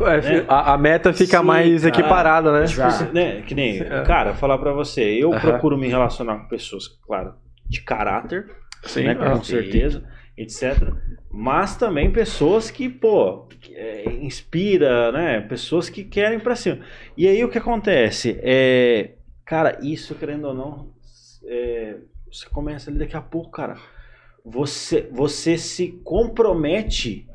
[0.03, 0.45] é, né?
[0.49, 2.67] a, a, meta fica Sim, mais cara, equiparada, né?
[2.67, 3.43] Tipo, né?
[3.43, 4.03] Que nem, é.
[4.03, 7.35] cara, falar para você, eu procuro me relacionar com pessoas, claro,
[7.67, 8.47] de caráter,
[8.83, 10.03] Sim, né, com certeza,
[10.37, 10.93] etc.
[11.39, 15.39] Mas também pessoas que, pô, é, inspira, né?
[15.43, 16.81] Pessoas que querem para cima.
[17.15, 18.41] E aí o que acontece?
[18.43, 19.11] É,
[19.45, 20.95] cara, isso, querendo ou não,
[21.45, 21.99] é,
[22.33, 23.77] você começa ali daqui a pouco, cara.
[24.47, 27.29] Você, você se compromete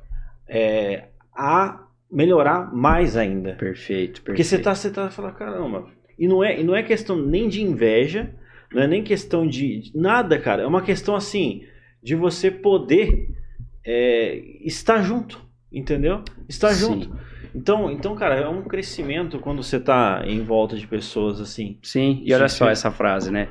[0.49, 3.54] é, a melhorar mais ainda.
[3.54, 4.24] Perfeito, perfeito.
[4.24, 5.88] Porque você tá, você tá falando, caramba.
[6.18, 8.34] E não é, e não é questão nem de inveja,
[8.74, 10.64] não é nem questão de, de nada, cara.
[10.64, 11.68] É uma questão assim
[12.02, 13.39] de você poder
[13.86, 16.23] é, estar junto, entendeu?
[16.47, 16.79] Estar Sim.
[16.79, 17.32] junto.
[17.53, 21.77] Então, então, cara, é um crescimento quando você tá em volta de pessoas assim.
[21.84, 23.49] Sim, e olha só essa frase, né?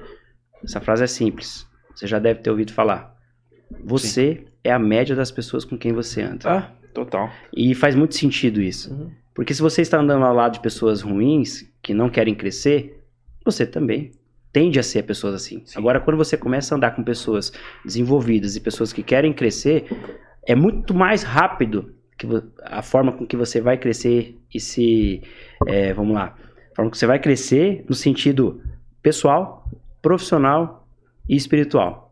[0.65, 1.67] Essa frase é simples.
[1.95, 3.15] Você já deve ter ouvido falar.
[3.85, 4.45] Você Sim.
[4.65, 6.51] é a média das pessoas com quem você anda.
[6.51, 7.31] Ah, total.
[7.55, 8.93] E faz muito sentido isso.
[8.93, 9.11] Uhum.
[9.35, 13.03] Porque se você está andando ao lado de pessoas ruins, que não querem crescer,
[13.45, 14.13] você também
[14.53, 15.63] tende a ser pessoas assim.
[15.65, 15.79] Sim.
[15.79, 17.53] Agora, quando você começa a andar com pessoas
[17.85, 19.87] desenvolvidas e pessoas que querem crescer,
[20.47, 22.27] é muito mais rápido que
[22.63, 25.23] a forma com que você vai crescer e se.
[25.67, 26.37] É, vamos lá.
[26.73, 28.61] A forma que você vai crescer no sentido
[29.03, 29.65] pessoal,
[30.03, 30.87] profissional
[31.29, 32.11] e espiritual.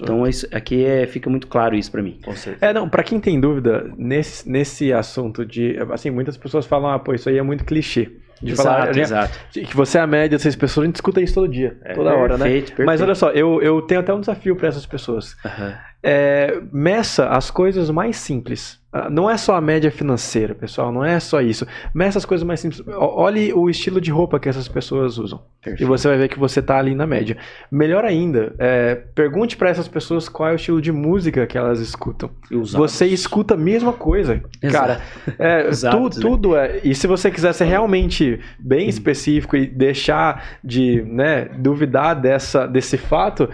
[0.00, 2.18] Então isso, aqui é, fica muito claro isso para mim.
[2.60, 6.98] É, não, para quem tem dúvida nesse, nesse assunto de, assim, muitas pessoas falam, ah,
[6.98, 8.10] pô, isso aí é muito clichê.
[8.42, 9.38] De exato, falar, exato.
[9.50, 12.12] que você é a média dessas pessoas, a gente escuta isso todo dia, é, toda
[12.12, 12.44] hora, né?
[12.44, 12.76] perfeito, né?
[12.76, 12.86] Perfeito.
[12.86, 15.36] Mas olha só, eu, eu tenho até um desafio para essas pessoas.
[15.44, 15.72] Uhum.
[16.02, 18.82] É, meça as coisas mais simples.
[18.92, 21.66] Ah, não é só a média financeira, pessoal, não é só isso.
[21.94, 22.82] Meça as coisas mais simples.
[22.86, 25.40] Olhe o estilo de roupa que essas pessoas usam.
[25.62, 25.82] Perfeito.
[25.82, 27.38] E você vai ver que você está ali na média.
[27.70, 31.80] Melhor ainda, é, pergunte para essas pessoas qual é o estilo de música que elas
[31.80, 32.28] escutam.
[32.50, 34.42] Você escuta a mesma coisa.
[34.60, 34.86] Exato.
[34.86, 35.00] Cara,
[35.38, 36.20] é, Exato, tu, né?
[36.20, 36.80] tudo é.
[36.84, 42.98] E se você quiser ser realmente bem específico e deixar de né, duvidar dessa, desse
[42.98, 43.48] fato,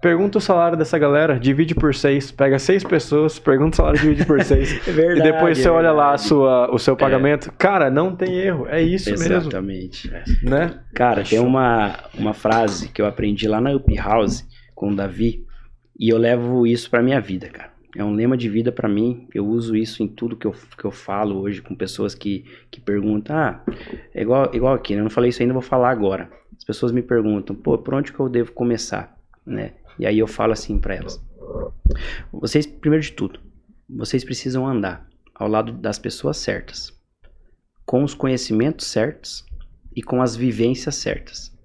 [0.00, 4.24] Pergunta o salário dessa galera, divide por seis, pega seis pessoas, pergunta o salário, divide
[4.24, 4.78] por seis.
[4.86, 6.96] é verdade, e depois você é olha lá sua, o seu é.
[6.96, 7.48] pagamento.
[7.48, 7.52] É.
[7.58, 10.08] Cara, não tem erro, é isso Exatamente.
[10.08, 10.16] mesmo.
[10.16, 10.44] Exatamente.
[10.44, 10.80] Né?
[10.94, 15.44] Cara, tem uma, uma frase que eu aprendi lá na Up House com o Davi
[15.98, 17.72] e eu levo isso pra minha vida, cara.
[17.96, 19.26] É um lema de vida para mim.
[19.34, 22.80] Eu uso isso em tudo que eu, que eu falo hoje com pessoas que, que
[22.80, 23.36] perguntam.
[23.36, 23.64] Ah,
[24.14, 25.00] é igual, igual aqui, né?
[25.00, 26.30] Eu não falei isso ainda, vou falar agora.
[26.56, 29.16] As pessoas me perguntam, pô, por onde que eu devo começar?
[29.44, 29.72] Né?
[29.98, 31.22] E aí eu falo assim para elas:
[32.32, 33.40] vocês, primeiro de tudo,
[33.88, 36.92] vocês precisam andar ao lado das pessoas certas,
[37.86, 39.44] com os conhecimentos certos
[39.94, 41.56] e com as vivências certas.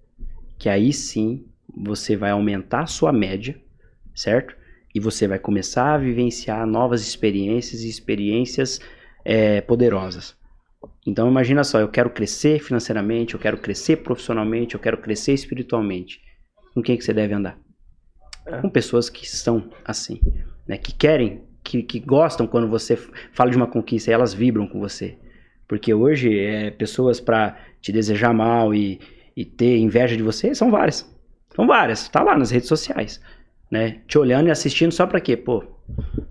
[0.58, 3.60] Que aí sim você vai aumentar a sua média,
[4.16, 4.56] certo?
[4.94, 8.80] E você vai começar a vivenciar novas experiências e experiências
[9.26, 10.36] é, poderosas.
[11.06, 16.22] Então imagina só, eu quero crescer financeiramente, eu quero crescer profissionalmente, eu quero crescer espiritualmente.
[16.74, 17.62] Com quem que você deve andar?
[18.46, 18.58] É.
[18.58, 20.20] Com pessoas que estão assim,
[20.68, 20.78] né?
[20.78, 22.98] Que querem, que, que gostam quando você
[23.32, 25.18] fala de uma conquista e elas vibram com você.
[25.68, 29.00] Porque hoje é pessoas para te desejar mal e,
[29.36, 31.10] e ter inveja de você são várias.
[31.56, 32.10] São várias.
[32.10, 33.22] Tá lá nas redes sociais,
[33.72, 34.02] né?
[34.08, 35.38] Te olhando e assistindo só para quê?
[35.38, 35.64] Pô,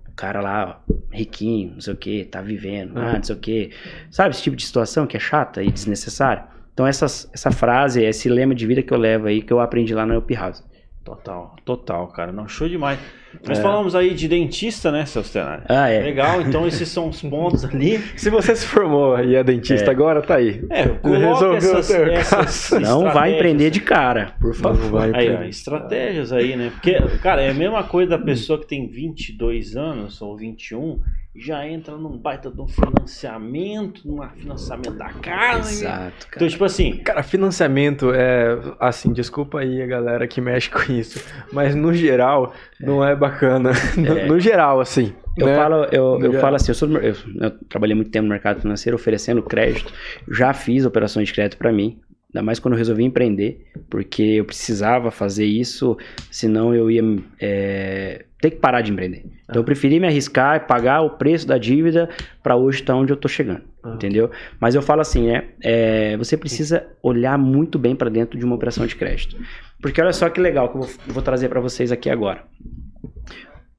[0.07, 3.39] o cara lá, ó, riquinho, não sei o que, tá vivendo, ah, não sei o
[3.39, 3.71] que.
[4.11, 6.45] Sabe esse tipo de situação que é chata e desnecessária?
[6.73, 9.93] Então essas, essa frase, esse lema de vida que eu levo aí, que eu aprendi
[9.93, 10.63] lá no Up House.
[11.03, 12.31] Total, total, cara.
[12.31, 12.97] Não, show demais.
[13.45, 13.61] Nós é.
[13.61, 15.65] falamos aí de dentista, né, seu Stenário?
[15.67, 16.01] Ah, é.
[16.01, 17.97] Legal, então esses são os pontos ali.
[18.15, 19.89] Se você se formou e é dentista é.
[19.91, 20.63] agora, tá aí.
[20.69, 25.13] É, resolveu essas, essas Não vai empreender de cara, por favor.
[25.13, 26.69] Aí, ó, estratégias aí, né?
[26.69, 31.01] Porque, cara, é a mesma coisa da pessoa que tem 22 anos ou 21
[31.35, 35.71] já entra num baita de um financiamento, num financiamento da casa.
[35.71, 36.35] Exato, cara.
[36.35, 36.97] Então, tipo assim.
[36.97, 38.57] Cara, financiamento é.
[38.79, 41.23] Assim, desculpa aí a galera que mexe com isso.
[41.51, 42.85] Mas no geral, é.
[42.85, 43.71] não é bacana.
[43.97, 44.25] No, é.
[44.25, 45.13] no geral, assim.
[45.37, 45.55] Eu, né?
[45.55, 48.95] falo, eu, eu falo assim, eu, sou, eu, eu, trabalhei muito tempo no mercado financeiro
[48.95, 49.91] oferecendo crédito,
[50.29, 51.99] já fiz operações de crédito para mim,
[52.33, 55.95] ainda mais quando eu resolvi empreender, porque eu precisava fazer isso,
[56.31, 57.03] senão eu ia
[57.39, 59.23] é, ter que parar de empreender.
[59.43, 62.09] Então eu preferi me arriscar e pagar o preço da dívida
[62.41, 63.93] para hoje estar tá onde eu estou chegando, ah.
[63.93, 64.31] entendeu?
[64.59, 65.49] Mas eu falo assim, né?
[65.61, 69.37] É, você precisa olhar muito bem para dentro de uma operação de crédito,
[69.79, 72.43] porque olha só que legal que eu vou, vou trazer para vocês aqui agora.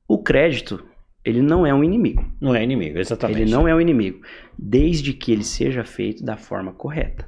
[0.07, 0.85] O crédito
[1.25, 2.25] ele não é um inimigo.
[2.41, 3.43] Não é inimigo, exatamente.
[3.43, 4.21] Ele não é um inimigo,
[4.59, 7.27] desde que ele seja feito da forma correta.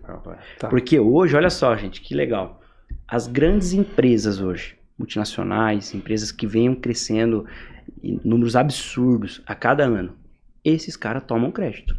[0.58, 0.68] Tá.
[0.68, 2.60] Porque hoje, olha só, gente, que legal.
[3.08, 7.46] As grandes empresas hoje, multinacionais, empresas que venham crescendo
[8.02, 10.14] em números absurdos a cada ano,
[10.62, 11.96] esses caras tomam crédito.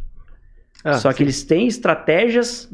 [0.84, 2.70] Ah, Só que eles têm estratégias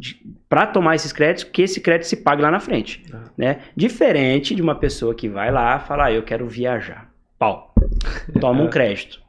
[0.49, 3.03] para tomar esses créditos que esse crédito se pague lá na frente.
[3.11, 3.23] Ah.
[3.39, 3.61] Né?
[3.75, 7.14] Diferente de uma pessoa que vai lá e fala, ah, eu quero viajar.
[7.45, 7.75] Pau.
[8.41, 9.21] Toma um crédito.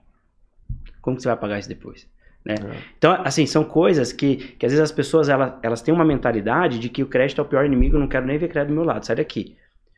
[1.01, 2.07] Como que você vai pagar isso depois?
[2.45, 2.55] Né?
[2.55, 2.77] É.
[2.97, 6.79] Então, assim, são coisas que, que às vezes as pessoas elas, elas têm uma mentalidade
[6.79, 8.75] de que o crédito é o pior inimigo, eu não quero nem ver crédito do
[8.75, 9.57] meu lado, sai daqui.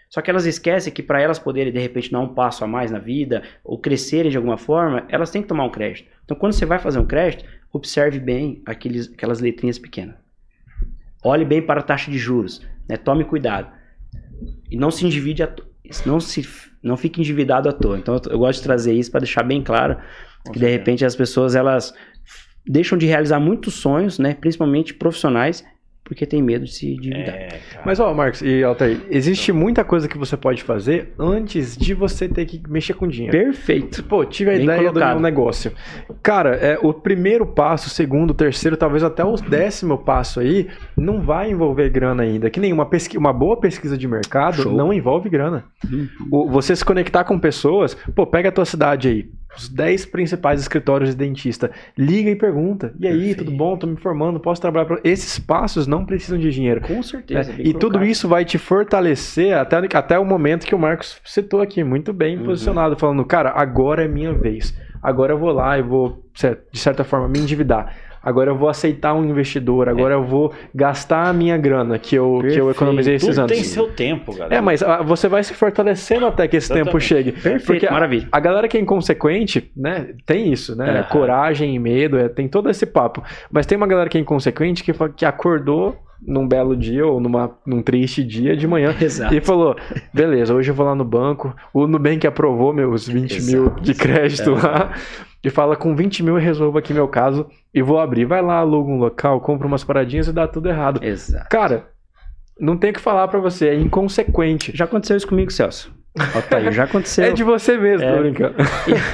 [0.09, 2.89] Só que elas esquecem que para elas poderem de repente dar um passo a mais
[2.89, 6.09] na vida ou crescerem de alguma forma, elas têm que tomar um crédito.
[6.25, 10.15] Então, quando você vai fazer um crédito, observe bem aqueles, aquelas letrinhas pequenas.
[11.23, 12.97] Olhe bem para a taxa de juros, né?
[12.97, 13.71] tome cuidado.
[14.71, 15.43] E não se endivide,
[15.89, 16.47] a, não se
[16.81, 17.97] não fique endividado à toa.
[17.97, 19.97] Então eu, gosto de trazer isso para deixar bem claro
[20.51, 21.93] que de repente as pessoas elas
[22.65, 25.63] deixam de realizar muitos sonhos, né, principalmente profissionais,
[26.07, 27.35] porque tem medo de se endividar.
[27.35, 31.93] É, Mas, ó, Marcos e Altair, existe muita coisa que você pode fazer antes de
[31.93, 33.37] você ter que mexer com dinheiro.
[33.37, 34.01] Perfeito.
[34.05, 35.15] Pô, tive a Bem ideia colocado.
[35.17, 35.73] do negócio.
[36.23, 40.67] Cara, é, o primeiro passo, o segundo, o terceiro, talvez até o décimo passo aí,
[40.95, 42.49] não vai envolver grana ainda.
[42.49, 44.71] Que nem uma, pesqui uma boa pesquisa de mercado Show.
[44.73, 45.65] não envolve grana.
[45.91, 46.07] Uhum.
[46.31, 50.61] O, você se conectar com pessoas, pô, pega a tua cidade aí os 10 principais
[50.61, 51.71] escritórios de dentista.
[51.97, 52.93] Liga e pergunta.
[52.99, 53.45] E aí, Perfeito.
[53.45, 53.77] tudo bom?
[53.77, 56.81] Tô me formando, posso trabalhar para Esses passos não precisam de dinheiro.
[56.81, 57.51] Com certeza.
[57.51, 57.79] É, e colocado.
[57.79, 62.13] tudo isso vai te fortalecer até, até o momento que o Marcos citou aqui, muito
[62.13, 62.45] bem uhum.
[62.45, 64.75] posicionado, falando, cara, agora é minha vez.
[65.01, 66.23] Agora eu vou lá e vou,
[66.71, 67.93] de certa forma, me endividar
[68.27, 70.17] agora eu vou aceitar um investidor, agora é.
[70.17, 73.51] eu vou gastar a minha grana que eu, que eu economizei esses Tudo anos.
[73.53, 74.55] tem seu tempo, galera.
[74.55, 76.87] É, mas ah, você vai se fortalecendo até que esse Exatamente.
[76.87, 77.31] tempo chegue.
[77.31, 78.27] Perfeito, Porque maravilha.
[78.29, 81.03] A, a, galera que é inconsequente, né, tem isso, né?
[81.09, 83.23] Coragem e medo, é, tem todo esse papo.
[83.49, 87.51] Mas tem uma galera que é inconsequente que, que acordou num belo dia ou numa,
[87.65, 89.33] num triste dia de manhã Exato.
[89.33, 89.73] e falou:
[90.13, 91.55] beleza, hoje eu vou lá no banco.
[91.73, 93.51] O Nubank aprovou meus 20 Exato.
[93.51, 94.53] mil de crédito é.
[94.53, 94.93] lá
[95.47, 98.25] e fala: com 20 mil eu resolvo aqui meu caso e vou abrir.
[98.25, 101.03] Vai lá, aluga um local, compra umas paradinhas e dá tudo errado.
[101.03, 101.47] Exato.
[101.49, 101.87] Cara,
[102.59, 104.71] não tem o que falar para você, é inconsequente.
[104.75, 105.95] Já aconteceu isso comigo, Celso.
[106.35, 107.25] Otair, já aconteceu.
[107.25, 108.15] É de você mesmo, é...
[108.15, 108.55] tô brincando.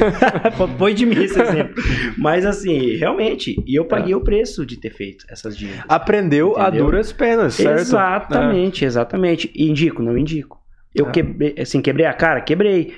[0.80, 1.76] Foi de mim esse exemplo.
[2.18, 4.16] Mas assim, realmente, e eu paguei é.
[4.16, 5.84] o preço de ter feito essas dívidas.
[5.88, 6.66] Aprendeu Entendeu?
[6.66, 7.80] a duras penas, certo?
[7.80, 8.88] Exatamente, é.
[8.88, 9.52] exatamente.
[9.54, 10.60] Indico, não indico.
[10.96, 11.12] Eu é.
[11.12, 12.94] quebrei, assim, quebrei a cara, quebrei.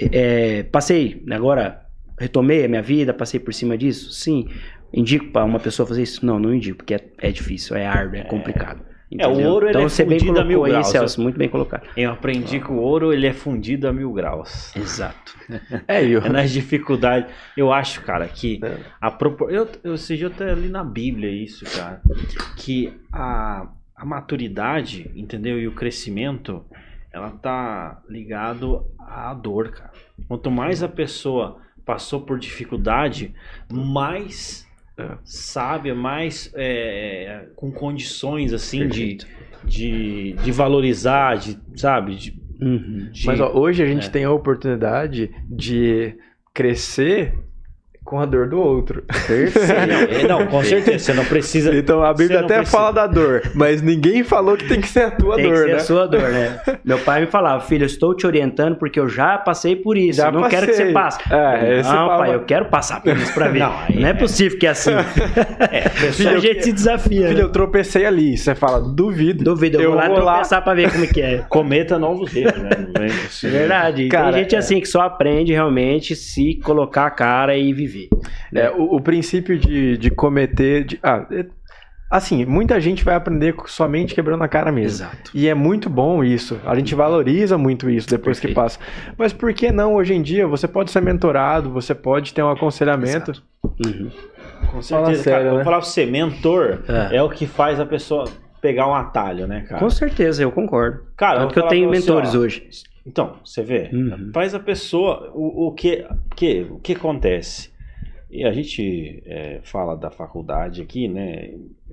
[0.00, 1.81] É, passei, agora
[2.18, 4.12] retomei a minha vida, passei por cima disso?
[4.12, 4.48] Sim.
[4.92, 6.24] Indico para uma pessoa fazer isso?
[6.24, 8.24] Não, não indico, porque é, é difícil, é árduo, é, é.
[8.24, 8.82] complicado.
[9.18, 10.88] É, o ouro então, ele é você fundido a mil aí, graus.
[10.88, 11.86] Celso, muito bem colocado.
[11.96, 14.74] Eu aprendi que o ouro ele é fundido a mil graus.
[14.74, 15.36] Exato.
[15.86, 16.20] é, eu...
[16.22, 17.30] é nas dificuldades.
[17.56, 18.78] Eu acho, cara, que é.
[19.00, 19.52] a propor...
[19.52, 22.00] eu, eu seja até ali na Bíblia isso, cara,
[22.56, 25.60] que a, a maturidade, entendeu?
[25.60, 26.64] E o crescimento
[27.12, 29.92] ela tá ligado à dor, cara.
[30.26, 33.34] Quanto mais a pessoa passou por dificuldade,
[33.70, 34.66] mais
[34.98, 35.16] é.
[35.24, 39.18] sábia, mais é, com condições assim de,
[39.64, 42.16] de, de valorizar, de, sabe?
[42.16, 43.08] De, uhum.
[43.10, 44.10] de, Mas ó, hoje a gente é.
[44.10, 46.16] tem a oportunidade de
[46.52, 47.34] crescer
[48.04, 49.02] com a dor do outro.
[49.26, 50.26] Perfeito.
[50.28, 50.98] Não, com certeza.
[50.98, 51.74] Você não precisa.
[51.74, 52.76] Então a Bíblia até precisa.
[52.76, 55.60] fala da dor, mas ninguém falou que tem que ser a tua tem dor, que
[55.60, 55.74] ser né?
[55.74, 56.60] a sua dor, né?
[56.84, 60.18] Meu pai me falava, filho, eu estou te orientando porque eu já passei por isso.
[60.18, 60.58] Já eu não passei.
[60.58, 61.20] quero que você passe.
[61.30, 63.60] É, não, pai, eu quero passar por isso pra ver.
[63.60, 64.92] Não, não é, é, possível que é assim.
[65.70, 67.28] é, filho, a gente se desafia.
[67.28, 67.42] Filho, né?
[67.44, 68.36] eu tropecei ali.
[68.36, 69.44] Você fala, duvido.
[69.44, 70.62] Duvido, eu, eu vou lá vou tropeçar lá...
[70.62, 71.44] pra ver como é que é.
[71.48, 72.70] Cometa novos erros, né?
[73.42, 74.08] É verdade.
[74.08, 74.58] Cara, tem gente é...
[74.58, 77.91] assim que só aprende realmente se colocar a cara e viver.
[78.52, 78.70] Né?
[78.70, 80.84] o, o, princípio de, de cometer.
[80.84, 81.46] De, ah, é,
[82.10, 85.06] assim, muita gente vai aprender somente quebrando a cara mesmo.
[85.06, 85.30] Exato.
[85.34, 86.60] E é muito bom isso.
[86.64, 88.54] A gente valoriza muito isso depois Perfeito.
[88.54, 88.78] que passa.
[89.16, 90.46] Mas por que não hoje em dia?
[90.46, 93.42] Você pode ser mentorado, você pode ter um aconselhamento.
[93.64, 94.10] Uhum.
[94.70, 95.44] Com certeza, sério, cara.
[95.44, 95.50] Né?
[95.50, 97.16] Vou falar pra você, mentor é.
[97.16, 98.24] é o que faz a pessoa
[98.60, 99.80] pegar um atalho, né, cara?
[99.80, 101.00] Com certeza, eu concordo.
[101.16, 102.68] Cara, Tanto que eu tenho mentores você, ó, hoje.
[103.04, 104.30] Então, você vê, uhum.
[104.32, 105.32] faz a pessoa.
[105.34, 107.71] O, o, que, que, o que acontece?
[108.32, 111.50] E a gente é, fala da faculdade aqui, né?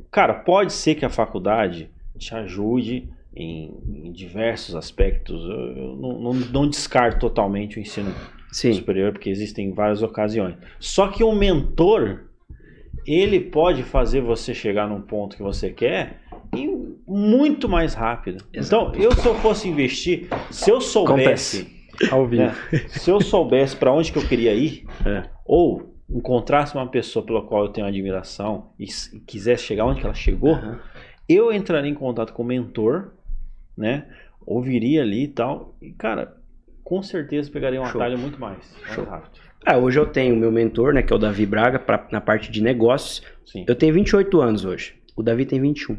[0.09, 5.43] Cara, pode ser que a faculdade te ajude em, em diversos aspectos.
[5.43, 8.15] Eu, eu não, não, não, descarto totalmente o ensino
[8.53, 8.71] Sim.
[8.71, 10.55] superior, porque existem várias ocasiões.
[10.79, 12.21] Só que o mentor,
[13.05, 16.21] ele pode fazer você chegar num ponto que você quer
[16.55, 16.69] e
[17.05, 18.45] muito mais rápido.
[18.53, 18.91] Exato.
[18.91, 21.57] Então, eu se eu fosse investir, se eu soubesse...
[21.57, 21.79] Acontece.
[22.09, 22.43] Ao vivo.
[22.43, 22.53] É,
[22.87, 25.29] se eu soubesse para onde que eu queria ir, é.
[25.45, 30.13] ou encontrasse uma pessoa pela qual eu tenho admiração e, e quisesse chegar onde ela
[30.13, 30.77] chegou, uhum.
[31.27, 33.11] eu entraria em contato com o mentor,
[33.77, 34.07] né?
[34.45, 35.75] Ouviria ali e tal.
[35.81, 36.35] E, cara,
[36.83, 38.01] com certeza pegaria um Show.
[38.01, 39.39] atalho muito mais, mais rápido.
[39.65, 42.21] Ah, hoje eu tenho o meu mentor, né, que é o Davi Braga, pra, na
[42.21, 43.21] parte de negócios.
[43.45, 43.65] Sim.
[43.67, 44.95] Eu tenho 28 anos hoje.
[45.15, 45.97] O Davi tem 21.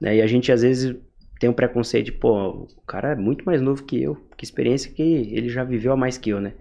[0.00, 0.16] Né?
[0.16, 0.94] E a gente às vezes
[1.40, 4.16] tem um preconceito de, pô, o cara é muito mais novo que eu.
[4.36, 6.52] Que experiência que ele já viveu a mais que eu, né?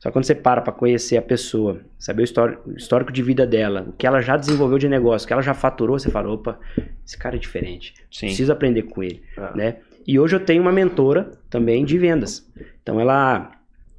[0.00, 3.86] Só que quando você para para conhecer a pessoa, saber o histórico, de vida dela,
[3.86, 6.58] o que ela já desenvolveu de negócio, o que ela já faturou, você fala, opa,
[7.06, 7.94] esse cara é diferente.
[8.10, 8.26] Sim.
[8.26, 9.52] Preciso aprender com ele, ah.
[9.54, 9.76] né?
[10.06, 12.50] E hoje eu tenho uma mentora também de vendas.
[12.82, 13.52] Então ela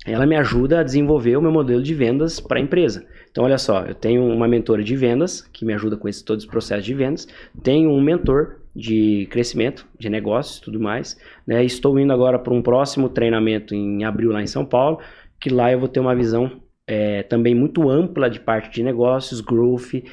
[0.04, 3.06] ela me ajuda a desenvolver o meu modelo de vendas para a empresa.
[3.30, 6.44] Então, olha só, eu tenho uma mentora de vendas que me ajuda com esse, todos
[6.44, 7.28] os processos de vendas,
[7.62, 11.18] tenho um mentor de crescimento, de negócios e tudo mais.
[11.46, 11.64] Né?
[11.64, 15.00] Estou indo agora para um próximo treinamento em abril lá em São Paulo,
[15.42, 19.42] que lá eu vou ter uma visão é, também muito ampla de parte de negócios,
[19.42, 20.04] growth,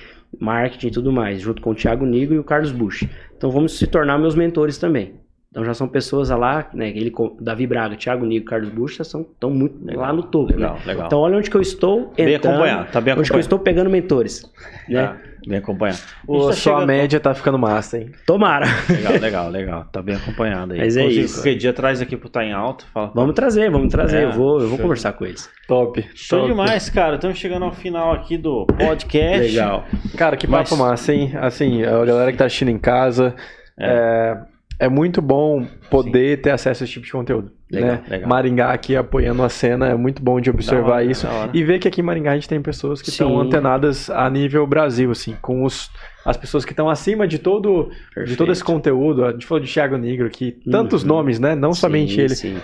[0.41, 3.07] marketing e tudo mais, junto com o Thiago Nigo e o Carlos Bush.
[3.37, 5.15] Então vamos se tornar meus mentores também.
[5.51, 6.91] Então já são pessoas lá, né?
[6.91, 10.53] Ele, Davi Braga, Thiago Nigo, Carlos Bush, já são tão muito né, lá no topo.
[10.53, 10.81] Legal, né?
[10.85, 11.07] legal.
[11.07, 13.21] Então olha onde que eu estou entrando, bem acompanhado, tá bem acompanhado.
[13.21, 14.53] Onde que eu estou pegando mentores,
[14.89, 15.01] né?
[15.01, 15.17] Ah.
[15.47, 16.01] Bem acompanhado.
[16.27, 18.11] O, tá sua média tá ficando massa, hein?
[18.27, 18.67] Tomara.
[18.91, 19.85] Legal, legal, legal.
[19.91, 20.81] Tá bem acompanhado aí.
[20.81, 21.35] Mas é Inclusive, isso.
[21.37, 22.87] Qualquer dia traz aqui pro Tá em Alto.
[22.93, 24.19] Fala, vamos trazer, vamos trazer.
[24.19, 25.49] É, eu vou, eu vou conversar com eles.
[25.67, 26.05] Top.
[26.15, 26.51] Show Top.
[26.51, 27.15] demais, cara.
[27.15, 29.49] Estamos chegando ao final aqui do podcast.
[29.49, 29.87] Legal.
[30.17, 30.79] Cara, que papo Mas...
[30.79, 31.33] massa, hein?
[31.37, 33.35] Assim, a galera que tá assistindo em casa.
[33.79, 34.35] É.
[34.35, 36.43] é é muito bom poder Sim.
[36.43, 37.51] ter acesso a esse tipo de conteúdo.
[37.71, 38.03] Legal, né?
[38.09, 38.29] legal.
[38.29, 41.27] Maringá aqui apoiando a cena, é muito bom de observar hora, isso.
[41.53, 44.67] E ver que aqui em Maringá a gente tem pessoas que estão antenadas a nível
[44.67, 45.91] Brasil, assim, com os,
[46.25, 47.91] as pessoas que estão acima de todo,
[48.25, 49.25] de todo esse conteúdo.
[49.25, 51.09] A gente falou de Thiago Negro aqui, tantos uhum.
[51.09, 51.55] nomes, né?
[51.55, 52.35] Não sim, somente ele.
[52.35, 52.57] Sim,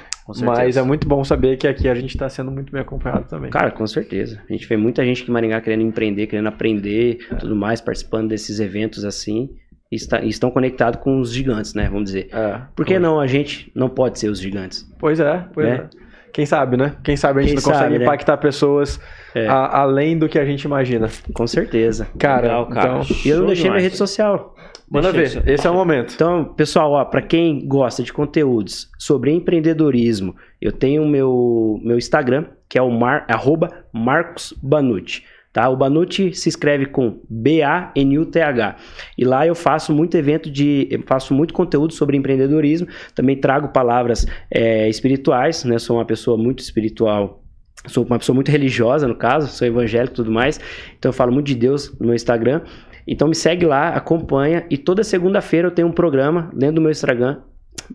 [0.42, 3.50] mas é muito bom saber que aqui a gente está sendo muito bem acompanhado também.
[3.50, 4.40] Cara, com certeza.
[4.48, 7.34] A gente vê muita gente aqui em Maringá querendo empreender, querendo aprender, é.
[7.34, 9.50] tudo mais, participando desses eventos assim
[9.95, 11.88] está, estão conectados com os gigantes, né?
[11.88, 12.28] Vamos dizer.
[12.32, 14.88] É, Por que não a gente não pode ser os gigantes?
[14.99, 15.88] Pois é, pois né?
[16.01, 16.05] é.
[16.32, 16.97] Quem sabe, né?
[17.05, 18.05] Quem sabe a gente Quem não consegue sabe, né?
[18.05, 19.01] impactar pessoas
[19.36, 19.47] é.
[19.47, 21.09] a, além do que a gente imagina.
[21.32, 22.09] Com certeza.
[22.18, 23.01] Cara, Legal, cara.
[23.03, 24.53] Então, e eu não deixei minha rede social.
[24.90, 26.12] Manda ver, esse é o momento.
[26.14, 31.97] Então, pessoal, ó, para quem gosta de conteúdos sobre empreendedorismo, eu tenho o meu, meu
[31.97, 35.22] Instagram, que é o mar, arroba Marcos Banucci.
[35.55, 35.68] Tá?
[35.68, 38.76] O Banuti se escreve com B-A-N-U-T-H.
[39.16, 41.00] E lá eu faço muito evento de.
[41.07, 42.88] faço muito conteúdo sobre empreendedorismo.
[43.14, 45.78] Também trago palavras é, espirituais, né?
[45.78, 47.40] Sou uma pessoa muito espiritual.
[47.86, 50.59] Sou uma pessoa muito religiosa, no caso, sou evangélico e tudo mais.
[50.98, 52.62] Então eu falo muito de Deus no meu Instagram.
[53.07, 54.66] Então me segue lá, acompanha.
[54.68, 57.38] E toda segunda-feira eu tenho um programa dentro do meu Instagram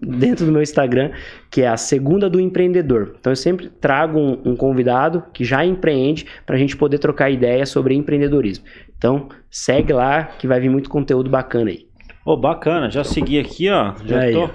[0.01, 1.11] dentro do meu Instagram,
[1.49, 3.15] que é a Segunda do Empreendedor.
[3.19, 7.29] Então eu sempre trago um, um convidado que já empreende para a gente poder trocar
[7.29, 8.65] ideias sobre empreendedorismo.
[8.97, 11.87] Então segue lá que vai vir muito conteúdo bacana aí.
[12.25, 13.93] Ô, oh, bacana, já segui aqui, ó.
[14.05, 14.33] Já aí.
[14.33, 14.49] tô.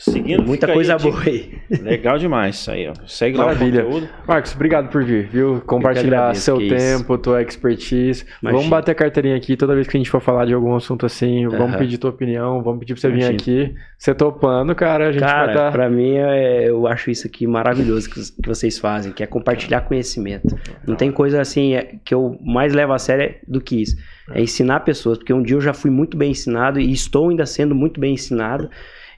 [0.00, 0.42] Seguindo.
[0.42, 1.58] Muita coisa aí, boa aí.
[1.82, 2.94] Legal demais isso aí, ó.
[3.06, 3.82] Segue Maravilha.
[3.82, 4.08] lá o conteúdo.
[4.26, 5.60] Marcos, obrigado por vir, viu?
[5.66, 7.18] Compartilhar agradeço, seu tempo, isso.
[7.18, 8.24] tua expertise.
[8.42, 8.58] Imagina.
[8.58, 11.04] Vamos bater a carteirinha aqui toda vez que a gente for falar de algum assunto
[11.04, 11.46] assim.
[11.46, 11.56] Uhum.
[11.56, 13.30] Vamos pedir tua opinião, vamos pedir pra você Imagina.
[13.30, 13.74] vir aqui.
[13.98, 15.72] Você topando, cara, a gente cara, vai dar...
[15.72, 19.82] pra mim, é, eu acho isso aqui maravilhoso que, que vocês fazem, que é compartilhar
[19.82, 20.58] conhecimento.
[20.86, 23.96] Não tem coisa assim é, que eu mais levo a sério do que isso.
[24.32, 27.44] É ensinar pessoas, porque um dia eu já fui muito bem ensinado e estou ainda
[27.44, 28.70] sendo muito bem ensinado.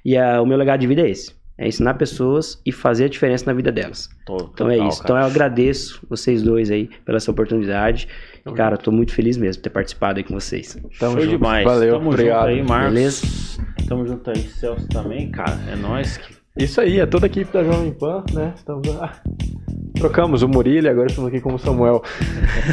[0.05, 1.35] E a, o meu legado de vida é esse.
[1.59, 4.09] É ensinar pessoas e fazer a diferença na vida delas.
[4.27, 5.03] Total, então é isso.
[5.03, 5.05] Cara.
[5.05, 8.09] Então eu agradeço vocês dois aí pela essa oportunidade.
[8.45, 10.75] E, cara, tô muito feliz mesmo de ter participado aí com vocês.
[10.99, 11.29] Tamo Show junto.
[11.29, 11.65] demais.
[11.65, 12.49] Valeu, Tamo obrigado.
[12.49, 12.93] junto aí, Marcos.
[12.95, 13.27] Beleza?
[13.87, 15.59] Tamo junto aí, Celso também, cara.
[15.71, 18.53] É nós que isso aí, é toda a equipe da Jovem Pan, né?
[18.55, 18.87] Estamos...
[19.01, 19.23] Ah,
[19.95, 22.03] trocamos o Murilo agora estamos aqui com o Samuel.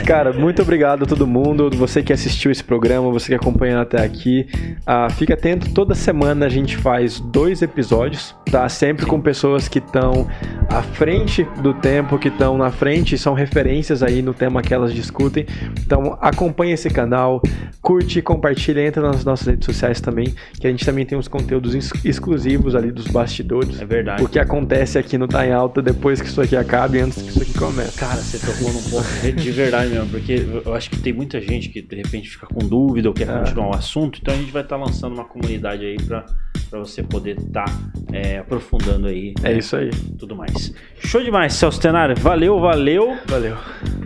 [0.05, 4.03] Cara, muito obrigado a todo mundo, você que assistiu esse programa, você que acompanhou até
[4.03, 4.47] aqui.
[4.85, 8.67] Ah, fica atento, toda semana a gente faz dois episódios, tá?
[8.69, 10.27] Sempre com pessoas que estão
[10.69, 14.93] à frente do tempo, que estão na frente, são referências aí no tema que elas
[14.93, 15.45] discutem.
[15.79, 17.41] Então acompanhe esse canal,
[17.81, 21.75] curte, compartilha, entra nas nossas redes sociais também, que a gente também tem uns conteúdos
[22.03, 24.23] exclusivos ali dos bastidores é verdade.
[24.23, 27.21] O que acontece aqui no Tá em Alta depois que isso aqui acaba e antes
[27.21, 27.97] que isso aqui comece.
[27.97, 31.69] Cara, você tocou num ponto de verdade mesmo, porque eu acho que tem muita gente
[31.69, 33.39] que de repente fica com dúvida ou quer é.
[33.39, 36.25] continuar o assunto, então a gente vai estar tá lançando uma comunidade aí para
[36.69, 37.71] para você poder estar tá,
[38.13, 39.33] é, aprofundando aí.
[39.43, 39.89] É né, isso aí.
[40.17, 40.73] Tudo mais.
[40.99, 42.15] Show demais, Celso Tenário.
[42.17, 43.17] Valeu, valeu.
[43.27, 43.57] Valeu.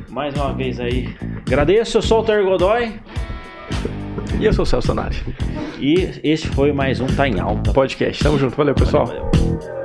[0.09, 1.13] Mais uma vez aí.
[1.45, 2.93] Agradeço, eu sou o Ter Godoy.
[4.39, 5.17] E eu sou o Celso Tenário.
[5.79, 7.73] E este foi mais um Tá em Alta.
[7.73, 8.23] Podcast.
[8.23, 8.55] Tamo junto.
[8.55, 9.05] Valeu, pessoal.
[9.05, 9.82] Valeu, valeu.